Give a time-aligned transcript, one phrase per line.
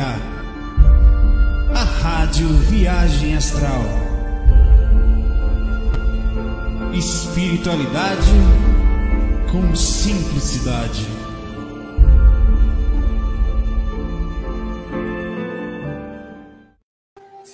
[0.00, 3.82] a Rádio Viagem Astral.
[6.92, 8.32] Espiritualidade
[9.50, 11.06] com simplicidade.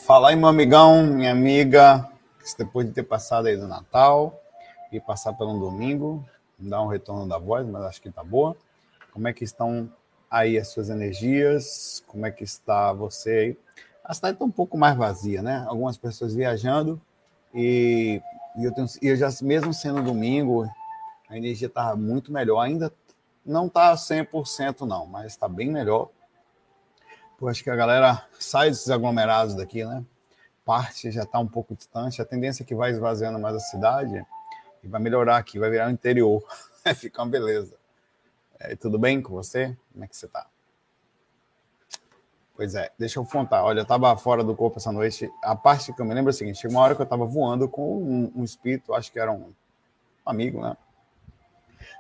[0.07, 2.09] Fala aí, meu amigão, minha amiga,
[2.59, 4.41] depois de ter passado aí do Natal
[4.91, 6.25] e passar pelo domingo,
[6.59, 8.57] dar um retorno da voz, mas acho que tá boa.
[9.13, 9.91] Como é que estão
[10.31, 12.03] aí as suas energias?
[12.07, 13.59] Como é que está você aí?
[14.05, 15.65] A cidade está um pouco mais vazia, né?
[15.69, 17.01] Algumas pessoas viajando
[17.55, 18.23] e,
[18.57, 20.69] e eu, tenho, eu já mesmo sendo domingo,
[21.29, 22.61] a energia está muito melhor.
[22.61, 22.93] Ainda
[23.45, 26.09] não está 100% não, mas está bem melhor.
[27.41, 30.05] Eu acho que a galera sai desses aglomerados daqui, né?
[30.65, 32.21] Parte já está um pouco distante.
[32.21, 34.25] A tendência é que vai esvaziando mais a cidade
[34.83, 36.43] e vai melhorar aqui, vai virar o interior.
[36.97, 37.75] Fica uma beleza.
[38.59, 39.75] É, tudo bem com você?
[39.93, 40.47] Como é que você está?
[42.61, 43.65] Pois é, deixa eu contar.
[43.65, 45.33] Olha, eu estava fora do corpo essa noite.
[45.43, 47.25] A parte que eu me lembro é a seguinte: chegou uma hora que eu estava
[47.25, 49.51] voando com um, um, espírito, acho que era um
[50.27, 50.77] amigo, né?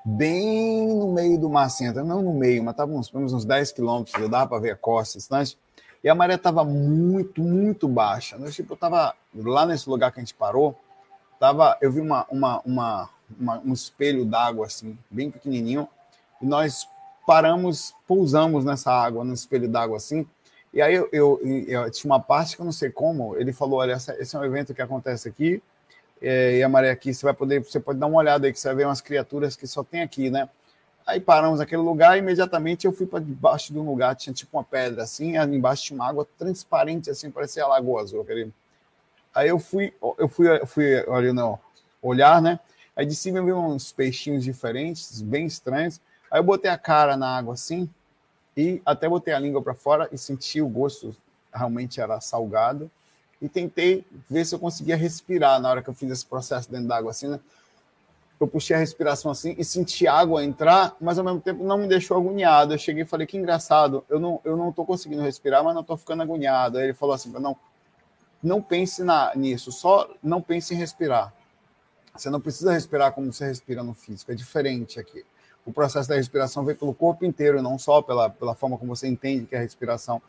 [0.05, 4.31] Bem no meio do mar, assim, não no meio, mas estava uns, uns 10 quilômetros,
[4.31, 5.59] dava para ver a costa distante.
[6.05, 8.37] E a maré estava muito, muito baixa.
[8.37, 10.79] Eu, tipo, eu estava lá nesse lugar que a gente parou,
[11.39, 15.89] tava, eu vi uma, uma, uma, uma um espelho d'água, assim, bem pequenininho
[16.41, 16.87] e nós
[17.31, 20.27] paramos, pousamos nessa água, no espelho d'água assim.
[20.75, 23.79] E aí eu, eu, eu, tinha uma parte que eu não sei como, ele falou:
[23.79, 25.63] olha, esse é um evento que acontece aqui,
[26.21, 28.59] é, e a maré aqui, você vai poder, você pode dar uma olhada aí, que
[28.59, 30.49] você vai ver umas criaturas que só tem aqui, né?
[31.07, 34.59] Aí paramos naquele lugar e imediatamente eu fui para debaixo de um lugar, tinha tipo
[34.59, 38.27] uma pedra assim, ali embaixo tinha uma água transparente assim, parecia a Lagoa Azul.
[39.33, 41.57] Aí eu fui, eu fui, eu fui olhando,
[42.03, 42.59] olhar, né?
[42.97, 46.01] Aí de cima eu vi uns peixinhos diferentes, bem estranhos.
[46.31, 47.91] Aí eu botei a cara na água assim
[48.57, 51.17] e até botei a língua para fora e senti o gosto,
[51.53, 52.91] realmente era salgado.
[53.43, 56.87] E tentei ver se eu conseguia respirar na hora que eu fiz esse processo dentro
[56.87, 57.41] da água assim, né?
[58.39, 61.87] Eu puxei a respiração assim e senti água entrar, mas ao mesmo tempo não me
[61.87, 62.73] deixou agoniado.
[62.73, 65.83] Eu cheguei e falei: que engraçado, eu não, eu não tô conseguindo respirar, mas não
[65.83, 66.79] tô ficando agoniado.
[66.79, 67.57] Aí ele falou assim: não,
[68.43, 71.35] não pense na, nisso, só não pense em respirar.
[72.15, 75.25] Você não precisa respirar como você respira no físico, é diferente aqui
[75.65, 79.07] o processo da respiração vem pelo corpo inteiro, não só pela, pela forma como você
[79.07, 80.21] entende que é a respiração.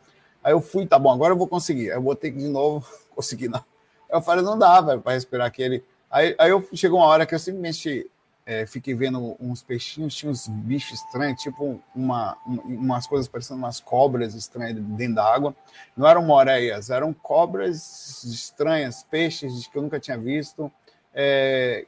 [0.42, 1.90] Aí eu fui, tá bom, agora eu vou conseguir.
[1.90, 3.64] Aí eu botei de novo, consegui não.
[4.10, 5.82] Eu falei, não dá, velho, para respirar aquele.
[6.10, 8.10] Aí, aí eu chegou uma hora que eu simplesmente
[8.44, 13.80] é, fiquei vendo uns peixinhos, tinha uns bichos estranhos, tipo uma, umas coisas parecendo umas
[13.80, 15.54] cobras estranhas dentro da água.
[15.96, 20.70] Não eram moreias, eram cobras estranhas, peixes que eu nunca tinha visto.
[21.14, 21.86] É,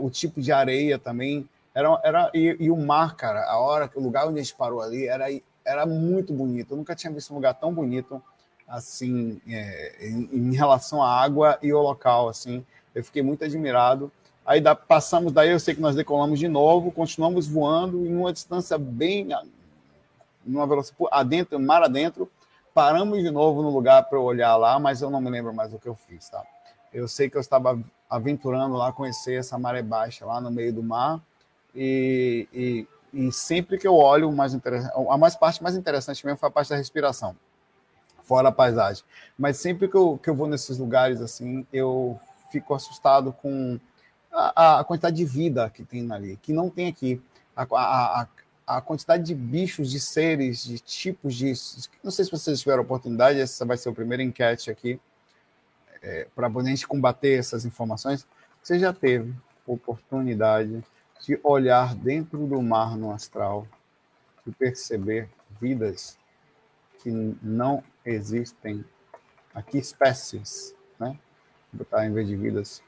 [0.00, 4.00] o tipo de areia também era, era, e, e, o mar, cara, a hora, o
[4.00, 5.26] lugar onde a gente parou ali era,
[5.64, 6.72] era muito bonito.
[6.72, 8.22] Eu nunca tinha visto um lugar tão bonito
[8.68, 12.28] assim é, em, em, relação à água e o local.
[12.28, 14.12] Assim, eu fiquei muito admirado.
[14.44, 18.32] Aí da, passamos daí, eu sei que nós decolamos de novo, continuamos voando em uma
[18.32, 19.28] distância bem,
[20.44, 22.30] numa velocidade adentro, mar adentro.
[22.74, 25.78] Paramos de novo no lugar para olhar lá, mas eu não me lembro mais o
[25.78, 26.42] que eu fiz, tá?
[26.92, 27.78] Eu sei que eu estava
[28.08, 31.20] aventurando lá, conhecer essa maré baixa lá no meio do mar
[31.74, 36.48] e, e, e sempre que eu olho, mais a mais parte mais interessante mesmo foi
[36.48, 37.36] a parte da respiração,
[38.22, 39.04] fora a paisagem.
[39.38, 42.18] Mas sempre que eu, que eu vou nesses lugares assim, eu
[42.50, 43.78] fico assustado com
[44.32, 47.20] a, a quantidade de vida que tem ali, que não tem aqui.
[47.54, 48.28] A, a,
[48.66, 51.52] a, quantidade de bichos, de seres, de tipos de.
[52.02, 54.98] Não sei se vocês tiveram oportunidade, essa vai ser a primeira enquete aqui,
[56.02, 58.26] é, para a gente combater essas informações.
[58.62, 59.34] Você já teve
[59.66, 60.82] oportunidade
[61.22, 63.66] de olhar dentro do mar no astral
[64.46, 65.28] e perceber
[65.60, 66.18] vidas
[66.98, 67.10] que
[67.42, 68.84] não existem
[69.54, 71.18] aqui, espécies, né?
[71.72, 72.82] Vou botar em vez de vidas,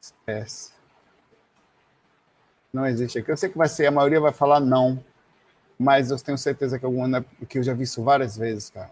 [0.00, 0.74] espécies.
[2.72, 3.30] Não existe aqui.
[3.30, 5.02] Eu sei que vai ser, a maioria vai falar não,
[5.78, 8.90] mas eu tenho certeza que alguma, que eu já vi isso várias vezes, cara.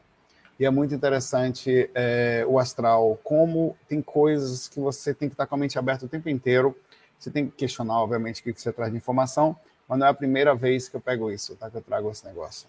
[0.58, 5.46] E é muito interessante é, o astral, como tem coisas que você tem que estar
[5.46, 6.74] com a mente aberta o tempo inteiro
[7.18, 9.56] você tem que questionar, obviamente, o que você traz de informação,
[9.88, 11.70] mas não é a primeira vez que eu pego isso, tá?
[11.70, 12.68] Que eu trago esse negócio.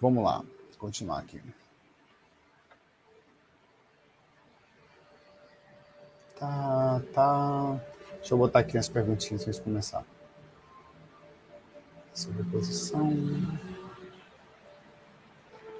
[0.00, 0.44] Vamos lá,
[0.78, 1.40] continuar aqui.
[6.38, 7.80] Tá, tá.
[8.16, 10.04] Deixa eu botar aqui as perguntinhas antes de começar.
[12.12, 13.10] Sobreposição.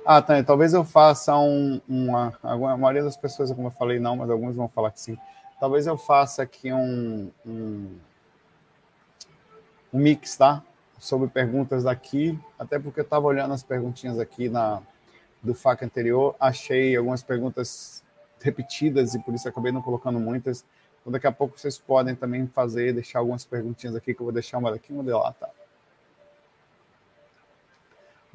[0.07, 0.43] Ah, tá.
[0.43, 2.33] Talvez eu faça um, uma.
[2.43, 5.19] A maioria das pessoas, como eu falei, não, mas alguns vão falar que sim.
[5.59, 7.99] Talvez eu faça aqui um, um,
[9.93, 10.63] um mix, tá?
[10.99, 14.83] sobre perguntas daqui, até porque eu estava olhando as perguntinhas aqui na,
[15.43, 18.03] do FAQ anterior, achei algumas perguntas
[18.41, 20.65] repetidas e por isso acabei não colocando muitas.
[21.01, 24.33] Então, daqui a pouco vocês podem também fazer, deixar algumas perguntinhas aqui, que eu vou
[24.33, 25.49] deixar uma daqui e uma de lá, tá?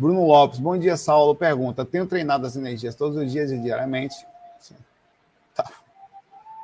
[0.01, 1.35] Bruno Lopes, bom dia, Saulo.
[1.35, 4.15] Pergunta: tenho treinado as energias todos os dias e diariamente?
[4.59, 4.73] Sim.
[5.53, 5.71] Tá.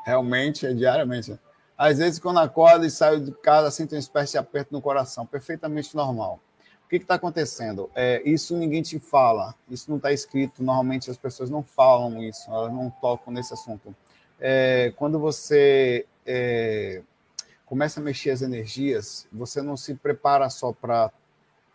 [0.04, 1.40] Realmente é diariamente.
[1.78, 5.24] Às vezes, quando acordo e saio de casa, sinto uma espécie de aperto no coração.
[5.24, 6.40] Perfeitamente normal.
[6.84, 7.92] O que está acontecendo?
[7.94, 10.64] É, isso ninguém te fala, isso não está escrito.
[10.64, 13.96] Normalmente as pessoas não falam isso, elas não tocam nesse assunto.
[14.40, 17.04] É, quando você é,
[17.68, 21.12] começa a mexer as energias, você não se prepara só para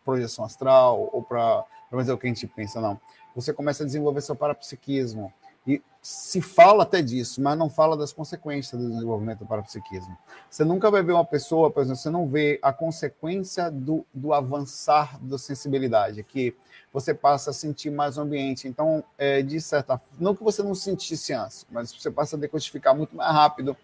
[0.05, 3.01] projeção astral ou para fazer o que a gente pensa, não.
[3.35, 5.33] Você começa a desenvolver seu parapsiquismo.
[5.67, 10.17] E se fala até disso, mas não fala das consequências do desenvolvimento do parapsiquismo.
[10.51, 14.33] Você nunca vai ver uma pessoa, por exemplo, você não vê a consequência do, do
[14.33, 16.57] avançar da sensibilidade, que
[16.93, 18.67] você passa a sentir mais o ambiente.
[18.67, 22.97] Então, é, de certa não que você não sentisse antes, mas você passa a decodificar
[22.97, 23.77] muito mais rápido.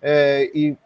[0.00, 0.76] É, e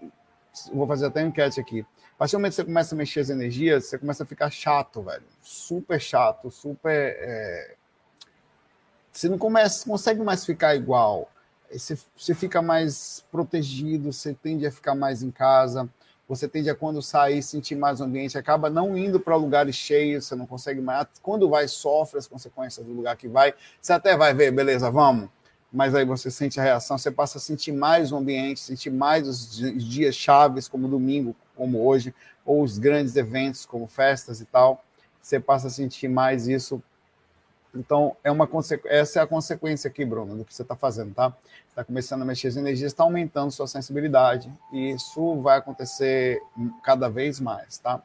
[0.73, 1.87] vou fazer até uma enquete aqui.
[2.21, 5.01] Partir do momento que você começa a mexer as energias, você começa a ficar chato,
[5.01, 5.23] velho.
[5.41, 7.17] Super chato, super.
[7.19, 7.77] É
[9.11, 11.31] você não começa, consegue mais ficar igual.
[11.73, 15.89] Você, você fica mais protegido, você tende a ficar mais em casa,
[16.29, 20.27] você tende a, quando sair, sentir mais o ambiente, acaba não indo para lugares cheios,
[20.27, 21.07] você não consegue mais.
[21.23, 23.55] Quando vai, sofre as consequências do lugar que vai.
[23.81, 25.31] Você até vai ver, beleza, vamos.
[25.73, 29.27] Mas aí você sente a reação, você passa a sentir mais o ambiente, sentir mais
[29.27, 32.15] os dias chaves, como domingo, como hoje,
[32.45, 34.83] ou os grandes eventos, como festas e tal.
[35.21, 36.83] Você passa a sentir mais isso
[37.75, 38.49] então, é uma
[38.87, 41.33] essa é a consequência aqui, Bruno, do que você está fazendo, tá?
[41.69, 46.41] Está começando a mexer as energias, está aumentando sua sensibilidade, e isso vai acontecer
[46.83, 48.03] cada vez mais, tá?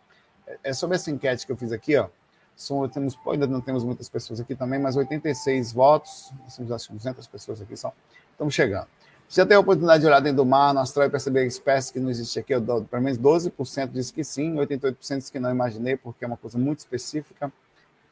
[0.64, 2.08] É sobre essa enquete que eu fiz aqui, ó.
[2.56, 7.28] São, temos, ainda não temos muitas pessoas aqui também, mas 86 votos, temos acho 200
[7.28, 7.92] pessoas aqui só.
[8.32, 8.88] Estamos chegando.
[9.28, 11.46] Você já teve a oportunidade de olhar dentro do mar, no astral e perceber a
[11.46, 12.54] espécie que não existe aqui?
[12.60, 16.58] Pelo menos 12% diz que sim, 88% diz que não imaginei, porque é uma coisa
[16.58, 17.52] muito específica.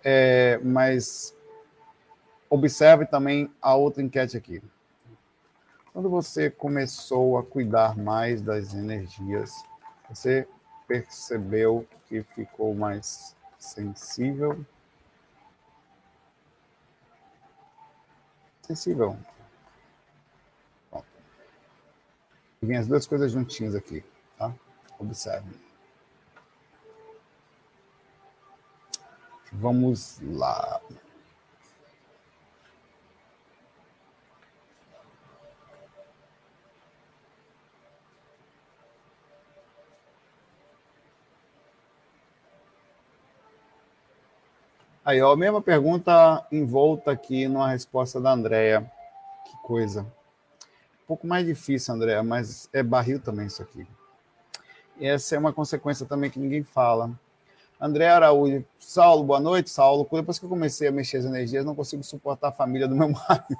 [0.04, 1.33] É, mas
[2.54, 4.62] Observe também a outra enquete aqui.
[5.92, 9.51] Quando você começou a cuidar mais das energias,
[10.07, 10.48] você
[10.88, 14.63] percebeu que ficou mais sensível?
[18.62, 19.18] Sensível.
[20.92, 21.07] Pronto.
[22.63, 24.01] Vem as duas coisas juntinhas aqui,
[24.38, 24.54] tá?
[24.98, 25.50] Observe.
[29.51, 30.81] Vamos lá.
[45.04, 48.89] Aí, ó, a mesma pergunta envolta aqui numa resposta da Andrea.
[49.45, 50.07] Que coisa.
[51.03, 53.85] Um pouco mais difícil, Andrea, mas é barril também isso aqui.
[54.97, 57.11] E essa é uma consequência também que ninguém fala.
[57.79, 60.07] André Araújo, Saulo, boa noite, Saulo.
[60.09, 63.09] Depois que eu comecei a mexer as energias, não consigo suportar a família do meu
[63.27, 63.59] marido.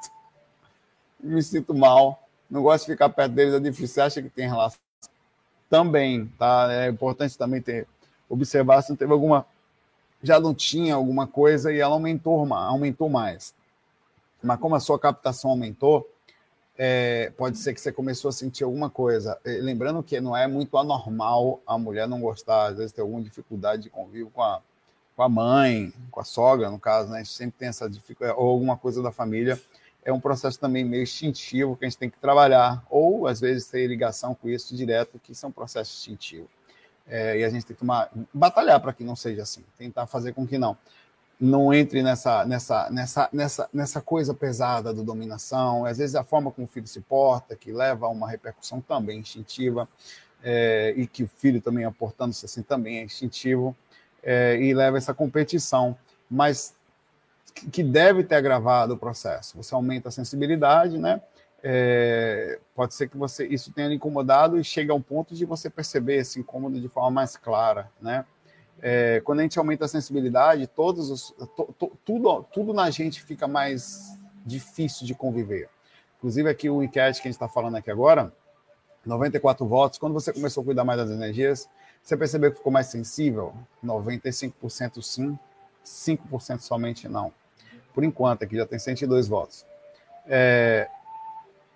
[1.19, 2.24] Me sinto mal.
[2.50, 3.88] Não gosto de ficar perto deles, é difícil.
[3.88, 4.80] Você acha que tem relação?
[5.69, 6.68] Também, tá?
[6.72, 7.88] É importante também ter
[8.30, 9.46] observar se não teve alguma
[10.22, 13.53] já não tinha alguma coisa e ela aumentou, aumentou mais.
[14.41, 16.10] Mas como a sua captação aumentou,
[16.77, 19.39] é, pode ser que você começou a sentir alguma coisa.
[19.46, 23.84] Lembrando que não é muito anormal a mulher não gostar, às vezes tem alguma dificuldade
[23.84, 24.62] de convívio com a,
[25.15, 27.18] com a mãe, com a sogra, no caso, né?
[27.18, 29.60] A gente sempre tem essa dificuldade, ou alguma coisa da família.
[30.03, 33.68] É um processo também meio instintivo que a gente tem que trabalhar, ou às vezes
[33.68, 36.50] ter ligação com isso direto, que isso é um processo instintivo.
[37.08, 40.34] É, e a gente tem que tomar, batalhar para que não seja assim, tentar fazer
[40.34, 40.77] com que não
[41.44, 45.86] não entre nessa, nessa, nessa, nessa, nessa coisa pesada do dominação.
[45.86, 49.20] Às vezes a forma como o filho se porta, que leva a uma repercussão também
[49.20, 49.88] instintiva,
[50.44, 53.76] é, e que o filho também aportando-se assim também é instintivo,
[54.22, 55.98] é, e leva essa competição,
[56.30, 56.76] mas
[57.72, 59.58] que deve ter agravado o processo.
[59.58, 61.22] Você aumenta a sensibilidade, né?
[61.64, 65.70] é, pode ser que você isso tenha incomodado e chegue a um ponto de você
[65.70, 68.26] perceber esse incômodo de forma mais clara, né?
[68.86, 73.24] É, quando a gente aumenta a sensibilidade, todos os, to, to, tudo, tudo na gente
[73.24, 75.70] fica mais difícil de conviver.
[76.18, 78.34] Inclusive aqui o enquete que a gente está falando aqui agora,
[79.06, 79.98] 94 votos.
[79.98, 81.70] Quando você começou a cuidar mais das energias,
[82.02, 83.54] você percebeu que ficou mais sensível?
[83.82, 85.40] 95% sim,
[85.86, 87.32] 5% somente não.
[87.94, 89.66] Por enquanto, aqui já tem 102 votos.
[90.28, 90.90] É,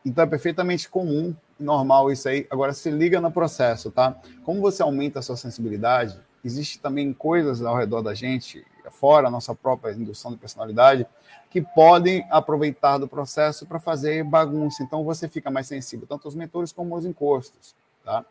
[0.05, 2.45] então é perfeitamente comum, normal isso aí.
[2.49, 4.13] Agora se liga no processo, tá?
[4.43, 9.31] Como você aumenta a sua sensibilidade, existe também coisas ao redor da gente, fora a
[9.31, 11.05] nossa própria indução de personalidade,
[11.49, 14.81] que podem aproveitar do processo para fazer bagunça.
[14.81, 17.75] Então você fica mais sensível, tanto aos mentores como aos encostos.
[18.03, 18.25] Tá?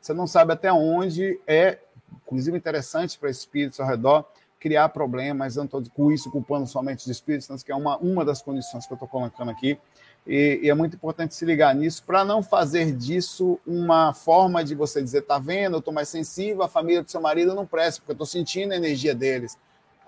[0.00, 1.78] Você não sabe até onde é,
[2.24, 4.26] inclusive, interessante para espíritos ao redor
[4.60, 5.56] criar problemas.
[5.56, 8.86] Eu não estou com isso culpando somente os espíritos, que é uma, uma das condições
[8.86, 9.78] que eu estou colocando aqui.
[10.26, 14.74] E, e, é muito importante se ligar nisso para não fazer disso uma forma de
[14.74, 18.00] você dizer: tá vendo, eu estou mais sensível, a família do seu marido não presta,
[18.00, 19.58] porque eu estou sentindo a energia deles,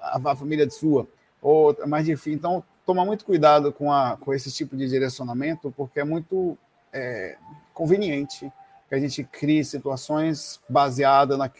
[0.00, 1.08] a, a família de sua
[1.42, 2.32] ou mais difícil.
[2.32, 6.56] Então, toma muito cuidado com, a, com esse tipo de direcionamento, porque é muito
[6.92, 7.36] é,
[7.74, 8.50] conveniente
[8.88, 11.50] que a gente crie situações baseadas, na,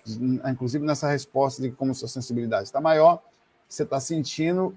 [0.51, 3.23] inclusive nessa resposta de como sua sensibilidade está maior,
[3.69, 4.75] você está sentindo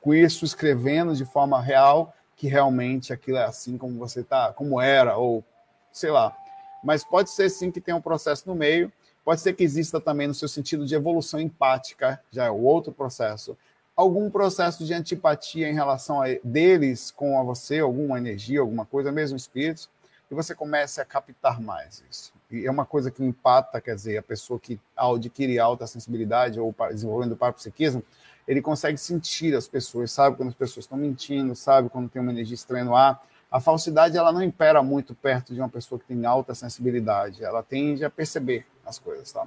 [0.00, 4.78] com isso, escrevendo de forma real que realmente aquilo é assim como você está, como
[4.78, 5.42] era, ou
[5.90, 6.36] sei lá.
[6.84, 8.92] Mas pode ser sim que tenha um processo no meio,
[9.24, 13.56] pode ser que exista também no seu sentido de evolução empática, já é outro processo
[13.96, 19.12] algum processo de antipatia em relação a deles com a você, alguma energia, alguma coisa,
[19.12, 19.88] mesmo espíritos,
[20.28, 22.32] e você começa a captar mais isso.
[22.50, 26.58] E é uma coisa que empata, quer dizer, a pessoa que ao adquire alta sensibilidade
[26.58, 28.02] ou desenvolvendo o parapsiquismo,
[28.46, 32.32] ele consegue sentir as pessoas, sabe quando as pessoas estão mentindo, sabe quando tem uma
[32.32, 33.22] energia estranha no ar.
[33.50, 37.62] A falsidade ela não impera muito perto de uma pessoa que tem alta sensibilidade, ela
[37.62, 39.46] tende a perceber as coisas, tá?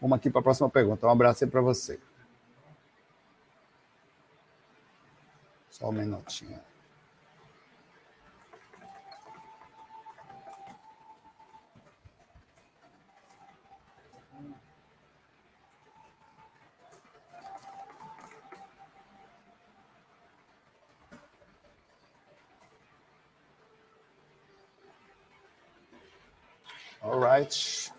[0.00, 1.06] Vamos aqui para a próxima pergunta.
[1.06, 1.98] Um abraço aí para você.
[5.70, 6.60] Só um minutinho.
[27.06, 27.92] All right.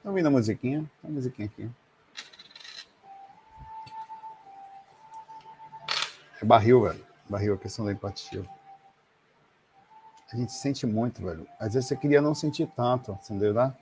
[0.00, 0.88] Tá ouvindo a musiquinha?
[1.02, 1.68] A musiquinha aqui.
[6.40, 7.04] É barril, velho.
[7.28, 8.48] Barril, a questão da empatia.
[10.32, 11.44] A gente sente muito, velho.
[11.58, 13.52] Às vezes você queria não sentir tanto, entendeu?
[13.52, 13.74] Né?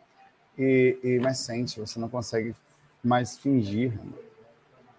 [0.58, 2.54] E, e, mas sente, você não consegue
[3.04, 3.92] mais fingir.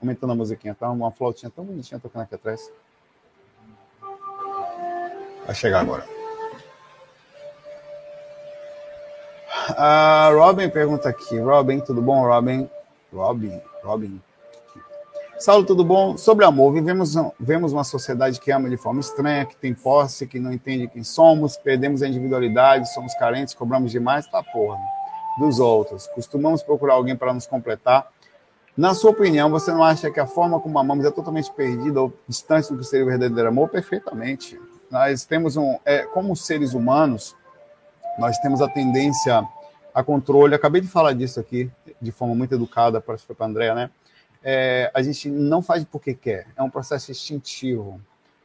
[0.02, 0.90] Aumentando a musiquinha, tá?
[0.90, 2.72] Uma flautinha tão bonitinha tocando aqui atrás.
[5.46, 6.06] Vai chegar agora.
[9.78, 11.38] A Robin pergunta aqui.
[11.38, 12.70] Robin, tudo bom, Robin?
[13.14, 14.22] Robin, Robin.
[15.38, 16.18] Saulo, tudo bom?
[16.18, 20.40] Sobre amor, vivemos vemos uma sociedade que ama de forma estranha, que tem posse, que
[20.40, 24.78] não entende quem somos, perdemos a individualidade, somos carentes, cobramos demais, tá porra.
[25.40, 26.08] Dos outros.
[26.08, 28.11] Costumamos procurar alguém para nos completar.
[28.76, 32.14] Na sua opinião, você não acha que a forma como amamos é totalmente perdida ou
[32.28, 33.70] distante do que seria o verdadeiro amor?
[33.70, 34.60] Perfeitamente.
[34.90, 35.78] Nós temos um.
[35.86, 37.36] É, como seres humanos,
[38.18, 39.46] nós temos a tendência
[39.94, 40.56] a controle.
[40.56, 41.70] Acabei de falar disso aqui
[42.02, 43.90] de forma muito educada para a André, né?
[44.44, 48.02] É, a gente não faz porque quer, é um processo instintivo,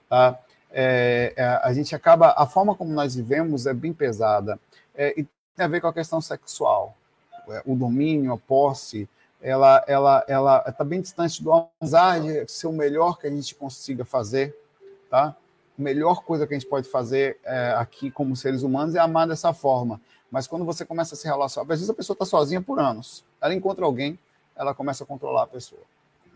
[0.09, 0.38] tá?
[0.71, 4.59] É, é, a gente acaba, a forma como nós vivemos é bem pesada
[4.95, 5.25] é, e
[5.56, 6.95] tem a ver com a questão sexual,
[7.49, 9.09] é, o domínio, a posse,
[9.40, 14.05] ela, ela, ela está bem distante do amizade ser o melhor que a gente consiga
[14.05, 14.57] fazer,
[15.11, 15.37] tá?
[15.78, 19.28] A melhor coisa que a gente pode fazer é, aqui como seres humanos é amar
[19.28, 20.00] dessa forma.
[20.31, 23.25] Mas quando você começa a se relacionar, às vezes a pessoa está sozinha por anos,
[23.40, 24.19] ela encontra alguém,
[24.57, 25.83] ela começa a controlar a pessoa.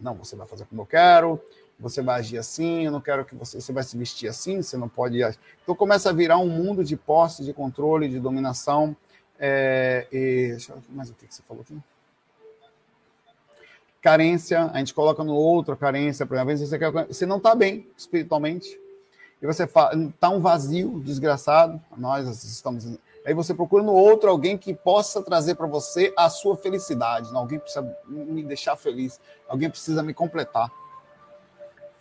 [0.01, 1.41] Não, você vai fazer como eu quero,
[1.79, 4.77] você vai agir assim, eu não quero que você, você vai se vestir assim, você
[4.77, 5.21] não pode.
[5.63, 8.95] Então começa a virar um mundo de posse, de controle, de dominação.
[9.39, 11.77] É, e, deixa eu mais o que você falou aqui.
[14.01, 17.55] Carência, a gente coloca no outro a carência, por exemplo, você, quer, você não está
[17.55, 18.79] bem espiritualmente,
[19.43, 22.85] e você está um vazio desgraçado, nós estamos
[23.25, 27.29] Aí você procura no outro alguém que possa trazer para você a sua felicidade.
[27.35, 29.21] Alguém precisa me deixar feliz.
[29.47, 30.71] Alguém precisa me completar.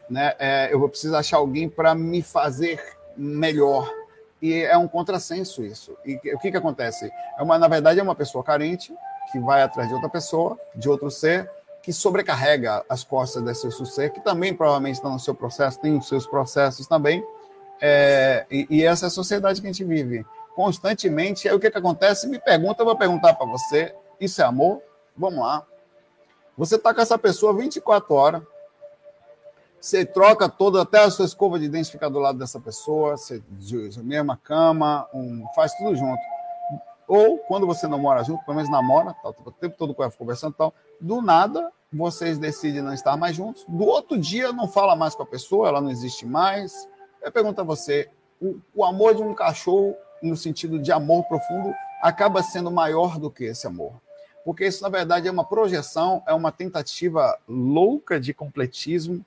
[0.10, 0.34] Né?
[0.40, 2.82] É, eu vou precisar achar alguém para me fazer
[3.18, 3.94] melhor.
[4.42, 5.98] E é um contrassenso isso.
[6.06, 7.12] E o que, que acontece?
[7.38, 8.94] É uma, na verdade, é uma pessoa carente
[9.32, 13.86] que vai atrás de outra pessoa, de outro ser, que sobrecarrega as costas desse seu
[13.86, 17.24] ser, que também provavelmente está no seu processo, tem os seus processos também.
[17.82, 21.48] É, e, e essa é a sociedade que a gente vive constantemente.
[21.48, 22.28] Aí o que, que acontece?
[22.28, 24.82] Me pergunta, eu vou perguntar para você: isso é amor?
[25.16, 25.66] Vamos lá.
[26.58, 28.44] Você está com essa pessoa 24 horas,
[29.80, 33.42] você troca toda, até a sua escova de dente fica do lado dessa pessoa, você
[33.98, 36.20] a mesma cama, um, faz tudo junto.
[37.08, 40.58] Ou quando você não mora junto, pelo menos namora, tá, o tempo todo conversando e
[40.58, 43.66] tal, do nada vocês decidem não estar mais juntos.
[43.68, 46.88] Do outro dia não fala mais com a pessoa, ela não existe mais,
[47.22, 48.10] Eu pergunto a você:
[48.42, 53.30] o, o amor de um cachorro, no sentido de amor profundo, acaba sendo maior do
[53.30, 53.94] que esse amor?
[54.46, 59.24] Porque isso, na verdade, é uma projeção, é uma tentativa louca de completismo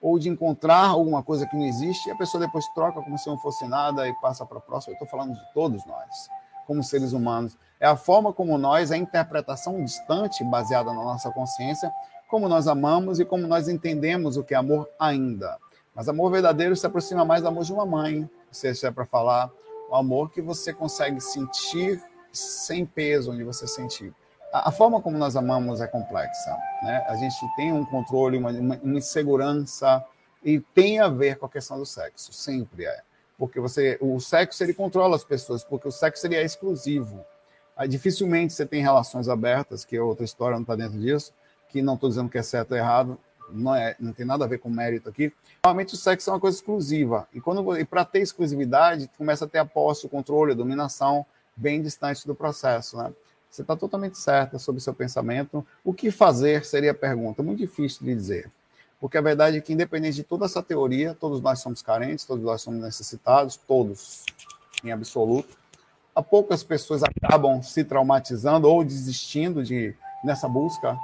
[0.00, 3.26] ou de encontrar alguma coisa que não existe e a pessoa depois troca como se
[3.28, 4.92] não fosse nada e passa para a próxima.
[4.92, 6.28] Eu estou falando de todos nós,
[6.66, 7.56] como seres humanos.
[7.78, 11.90] É a forma como nós, a interpretação distante, baseada na nossa consciência,
[12.28, 15.58] como nós amamos e como nós entendemos o que é amor ainda.
[15.94, 19.50] Mas amor verdadeiro se aproxima mais do amor de uma mãe, se é para falar,
[19.90, 24.12] o amor que você consegue sentir sem peso, onde você sentir.
[24.52, 26.56] A, a, forma como nós amamos é complexa.
[26.82, 27.04] Né?
[27.08, 30.04] A gente tem um controle, uma, uma, uma insegurança,
[30.44, 33.00] e tem a ver com a questão do sexo, sempre é.
[33.38, 37.24] Porque você, o sexo ele controla as pessoas, porque o sexo ele é exclusivo.
[37.76, 41.32] Aí, dificilmente você tem relações abertas, que é outra história, não está dentro disso,
[41.68, 43.18] que não estou dizendo que é certo ou errado,
[43.50, 45.32] não, é, não tem nada a ver com mérito aqui.
[45.64, 47.28] Normalmente o sexo é uma coisa exclusiva.
[47.32, 51.24] E, quando, e para ter exclusividade, começa a ter a posse, o controle, a dominação
[51.54, 52.96] bem distante do processo.
[52.96, 53.12] Né?
[53.50, 55.66] Você está totalmente certa sobre o seu pensamento.
[55.84, 57.42] O que fazer seria a pergunta.
[57.42, 58.50] Muito difícil de dizer.
[59.00, 62.42] Porque a verdade é que, independente de toda essa teoria, todos nós somos carentes, todos
[62.44, 64.24] nós somos necessitados, todos,
[64.82, 65.56] em absoluto.
[66.14, 70.98] Há poucas pessoas acabam se traumatizando ou desistindo de nessa busca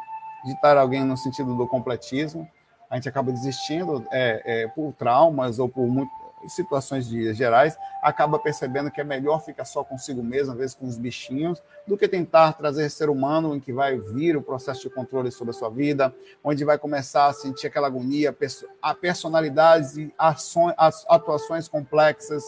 [0.45, 2.49] de estar alguém no sentido do completismo.
[2.91, 6.11] A gente acaba desistindo é, é, por traumas ou por muito,
[6.49, 10.87] situações de, gerais, acaba percebendo que é melhor ficar só consigo mesmo, às vezes com
[10.87, 14.91] os bichinhos, do que tentar trazer ser humano em que vai vir o processo de
[14.91, 18.37] controle sobre a sua vida, onde vai começar a sentir aquela agonia,
[18.81, 20.75] a personalidades e ações,
[21.09, 22.45] atuações complexas,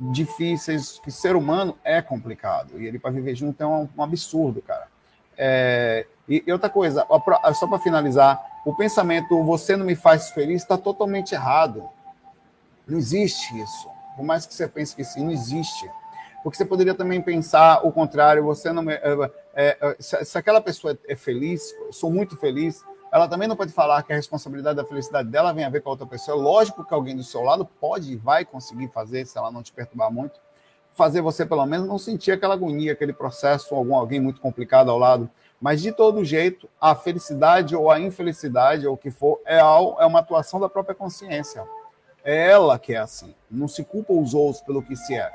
[0.00, 2.80] difíceis, que ser humano é complicado.
[2.80, 4.88] E ele para viver junto é um, um absurdo, cara.
[5.36, 7.06] É, e, e, outra coisa,
[7.54, 11.88] só para finalizar, o pensamento você não me faz feliz está totalmente errado.
[12.90, 13.88] Não existe isso.
[14.16, 15.90] Por mais que você pense que sim, não existe.
[16.42, 18.88] Porque você poderia também pensar o contrário, você não.
[18.90, 19.00] É,
[19.54, 24.02] é, se, se, aquela pessoa é feliz, sou muito feliz, ela também não pode falar
[24.02, 26.36] que a responsabilidade da felicidade dela vem a ver com a outra pessoa.
[26.36, 29.72] Lógico que alguém do seu lado pode e vai conseguir fazer, se ela não te
[29.72, 30.40] perturbar muito,
[30.92, 34.98] fazer você, pelo menos, não sentir aquela agonia, aquele processo, algum alguém muito complicado ao
[34.98, 35.28] lado.
[35.60, 40.06] Mas, de todo jeito, a felicidade ou a infelicidade, ou o que for, é, é
[40.06, 41.66] uma atuação da própria consciência.
[42.24, 43.34] É ela que é assim.
[43.50, 45.30] Não se culpa os outros pelo que se é.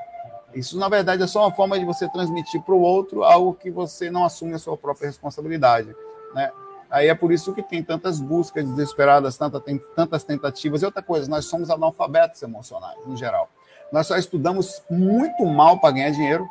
[0.54, 3.70] Isso, na verdade, é só uma forma de você transmitir para o outro algo que
[3.70, 5.94] você não assume a sua própria responsabilidade.
[6.34, 6.50] Né?
[6.90, 10.82] Aí é por isso que tem tantas buscas desesperadas, tanta, tem, tantas tentativas.
[10.82, 13.50] E outra coisa, nós somos analfabetos emocionais, no geral.
[13.92, 16.48] Nós só estudamos muito mal para ganhar dinheiro,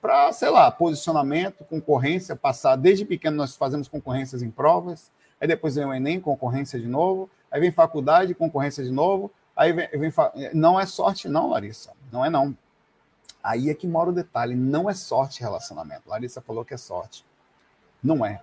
[0.00, 2.76] para, sei lá, posicionamento, concorrência, passar.
[2.76, 7.30] Desde pequeno nós fazemos concorrências em provas, aí depois vem o Enem, concorrência de novo,
[7.50, 10.12] aí vem faculdade, concorrência de novo, aí vem, vem
[10.54, 12.56] não é sorte não, Larissa, não é não.
[13.42, 16.08] Aí é que mora o detalhe, não é sorte relacionamento.
[16.08, 17.24] Larissa falou que é sorte.
[18.02, 18.40] Não é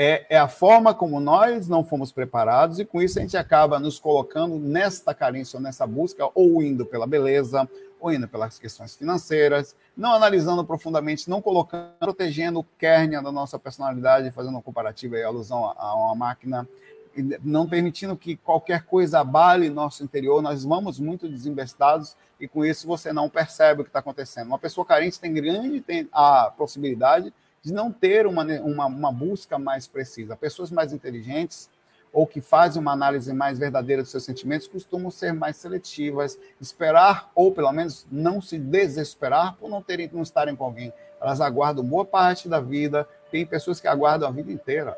[0.00, 3.80] é, é, a forma como nós não fomos preparados, e com isso a gente acaba
[3.80, 7.68] nos colocando nesta carência ou nessa busca, ou indo pela beleza,
[7.98, 13.58] ou indo pelas questões financeiras, não analisando profundamente, não colocando, protegendo o kernel da nossa
[13.58, 16.68] personalidade, fazendo um comparativo e alusão a, a uma máquina,
[17.42, 22.86] não permitindo que qualquer coisa abale nosso interior, nós vamos muito desembestados e com isso
[22.86, 24.48] você não percebe o que está acontecendo.
[24.48, 29.58] Uma pessoa carente tem grande tem a possibilidade de não ter uma, uma, uma busca
[29.58, 30.36] mais precisa.
[30.36, 31.68] Pessoas mais inteligentes
[32.12, 37.30] ou que fazem uma análise mais verdadeira dos seus sentimentos costumam ser mais seletivas, esperar
[37.34, 40.92] ou pelo menos não se desesperar por não terem não estarem com alguém.
[41.20, 43.08] Elas aguardam boa parte da vida.
[43.30, 44.96] Tem pessoas que aguardam a vida inteira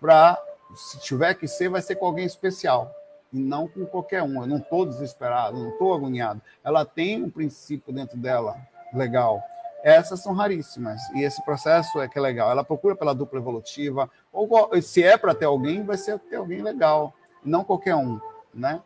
[0.00, 0.38] para
[0.74, 2.94] se tiver que ser, vai ser com alguém especial
[3.32, 4.42] e não com qualquer um.
[4.42, 6.40] Eu não estou desesperado, não estou agoniado.
[6.62, 8.56] Ela tem um princípio dentro dela
[8.92, 9.42] legal
[9.84, 11.02] essas são raríssimas.
[11.14, 12.50] E esse processo é que é legal.
[12.50, 14.48] Ela procura pela dupla evolutiva, ou
[14.80, 17.12] se é para ter alguém, vai ser ter alguém legal,
[17.44, 18.18] não qualquer um,
[18.52, 18.80] né?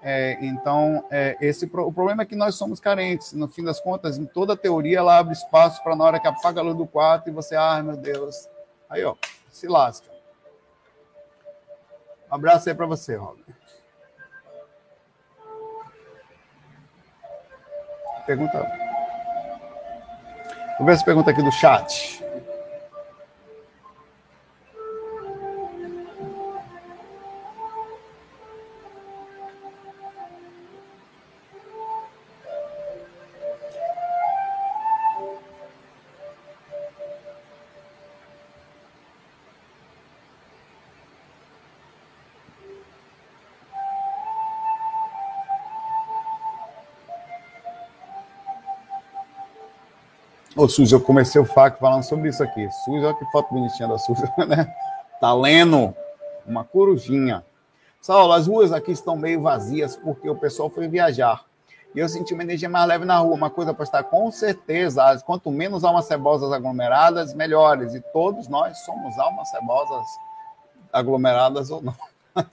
[0.00, 3.32] É, então, é, esse o problema é que nós somos carentes.
[3.32, 6.60] No fim das contas, em toda teoria, ela abre espaço para na hora que apaga
[6.60, 8.48] a luz do quarto e você, ai meu Deus,
[8.88, 9.16] aí ó,
[9.50, 10.13] se lasca.
[12.30, 13.44] Um abraço aí para você, Robin.
[18.26, 18.58] Pergunta.
[20.78, 22.23] Vamos ver essa pergunta aqui do chat.
[50.56, 52.70] Ô, Suzy, eu comecei o FAQ falando sobre isso aqui.
[52.84, 54.72] Suzy, olha que foto bonitinha da Suzy, né?
[55.20, 55.92] Tá lendo
[56.46, 57.44] uma corujinha.
[58.00, 61.44] Saulo, as ruas aqui estão meio vazias porque o pessoal foi viajar.
[61.92, 63.34] E eu senti uma energia mais leve na rua.
[63.34, 65.20] Uma coisa para estar com certeza.
[65.26, 67.94] Quanto menos almas cebosas aglomeradas, melhores.
[67.94, 70.06] E todos nós somos almas cebosas
[70.92, 71.96] aglomeradas ou não.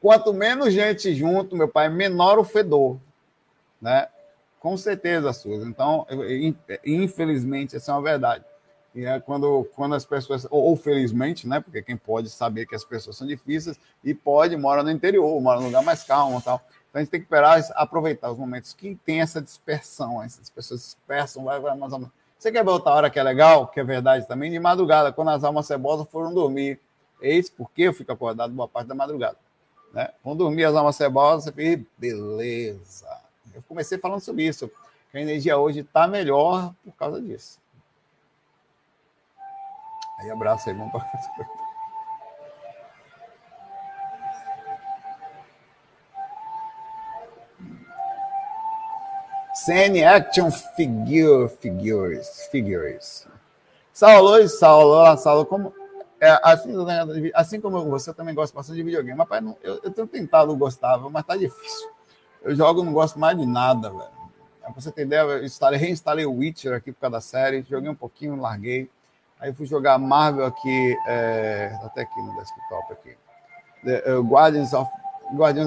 [0.00, 2.96] Quanto menos gente junto, meu pai, menor o fedor.
[3.82, 4.06] Né?
[4.64, 5.68] Com certeza, Suzy.
[5.68, 6.06] Então,
[6.86, 8.42] infelizmente, essa é uma verdade.
[8.94, 11.60] E é quando, quando as pessoas, ou, ou, felizmente, né?
[11.60, 15.60] Porque quem pode saber que as pessoas são difíceis e pode, mora no interior, mora
[15.60, 16.62] num lugar mais calmo tal.
[16.88, 20.80] Então a gente tem que esperar, aproveitar os momentos que tem essa dispersão, essas pessoas
[20.80, 21.92] dispersam, vai, vai, mas
[22.38, 25.28] você quer ver outra hora que é legal, que é verdade também, de madrugada, quando
[25.28, 26.80] as almas cebosas foram dormir.
[27.20, 29.36] Eis porque eu fico acordado boa parte da madrugada.
[29.92, 30.08] Né?
[30.24, 33.23] Vão dormir as almas cebosas, você fica, beleza.
[33.54, 34.70] Eu comecei falando sobre isso,
[35.10, 37.60] que a energia hoje está melhor por causa disso.
[40.18, 41.04] Aí abraço aí, vamos para
[49.54, 53.26] CN Action Figure, Figures, Figures.
[53.92, 55.72] Saulo Saulo, olá, Saulo, como,
[56.20, 56.74] é, assim,
[57.32, 59.16] assim como você, eu também gosto bastante de videogame.
[59.16, 61.93] Rapaz, não, eu, eu tenho tentado gostar, mas tá difícil.
[62.44, 64.14] Eu jogo, não gosto mais de nada, velho.
[64.60, 67.88] Pra você ter ideia, eu instalei, reinstalei o Witcher aqui por causa da série, joguei
[67.88, 68.90] um pouquinho, larguei.
[69.40, 73.16] Aí fui jogar Marvel aqui, é, até aqui no desktop aqui.
[73.82, 74.90] The, uh, Guardians, of,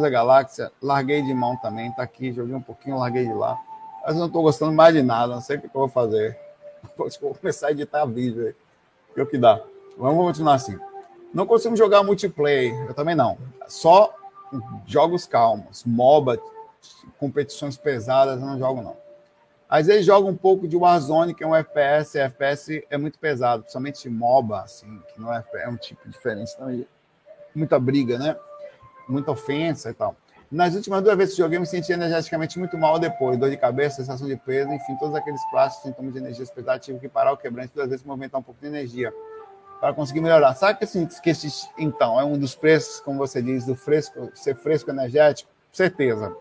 [0.01, 3.57] da Galáxia, larguei de mão também, tá aqui, joguei um pouquinho, larguei de lá.
[4.03, 6.37] Mas eu não estou gostando mais de nada, não sei o que eu vou fazer.
[6.95, 8.55] Vou começar a editar vídeo aí.
[9.15, 9.59] É o que dá.
[9.97, 10.77] Vamos continuar assim.
[11.33, 13.37] Não consigo jogar multiplayer, eu também não.
[13.67, 14.13] Só
[14.85, 16.39] jogos calmos, MOBA,
[17.19, 18.97] competições pesadas, eu não jogo não.
[19.69, 23.63] Às vezes jogo um pouco de Warzone, que é um FPS, FPS é muito pesado,
[23.63, 26.87] principalmente MOBA, assim, que não é, é um tipo diferente também.
[27.53, 28.37] Muita briga, né?
[29.09, 30.15] Muita ofensa e tal.
[30.49, 33.37] Nas últimas duas vezes que joguei, me senti energeticamente muito mal depois.
[33.37, 36.85] Dor de cabeça, sensação de peso, enfim, todos aqueles clássicos sintomas de energia pesadas.
[36.85, 39.13] Tive que parar o quebrante duas vezes movimentar um pouco de energia
[39.81, 40.55] para conseguir melhorar.
[40.55, 41.31] Sabe que, assim, que
[41.77, 45.51] então, é um dos preços, como você diz, do fresco, ser fresco energético?
[45.69, 46.33] Certeza.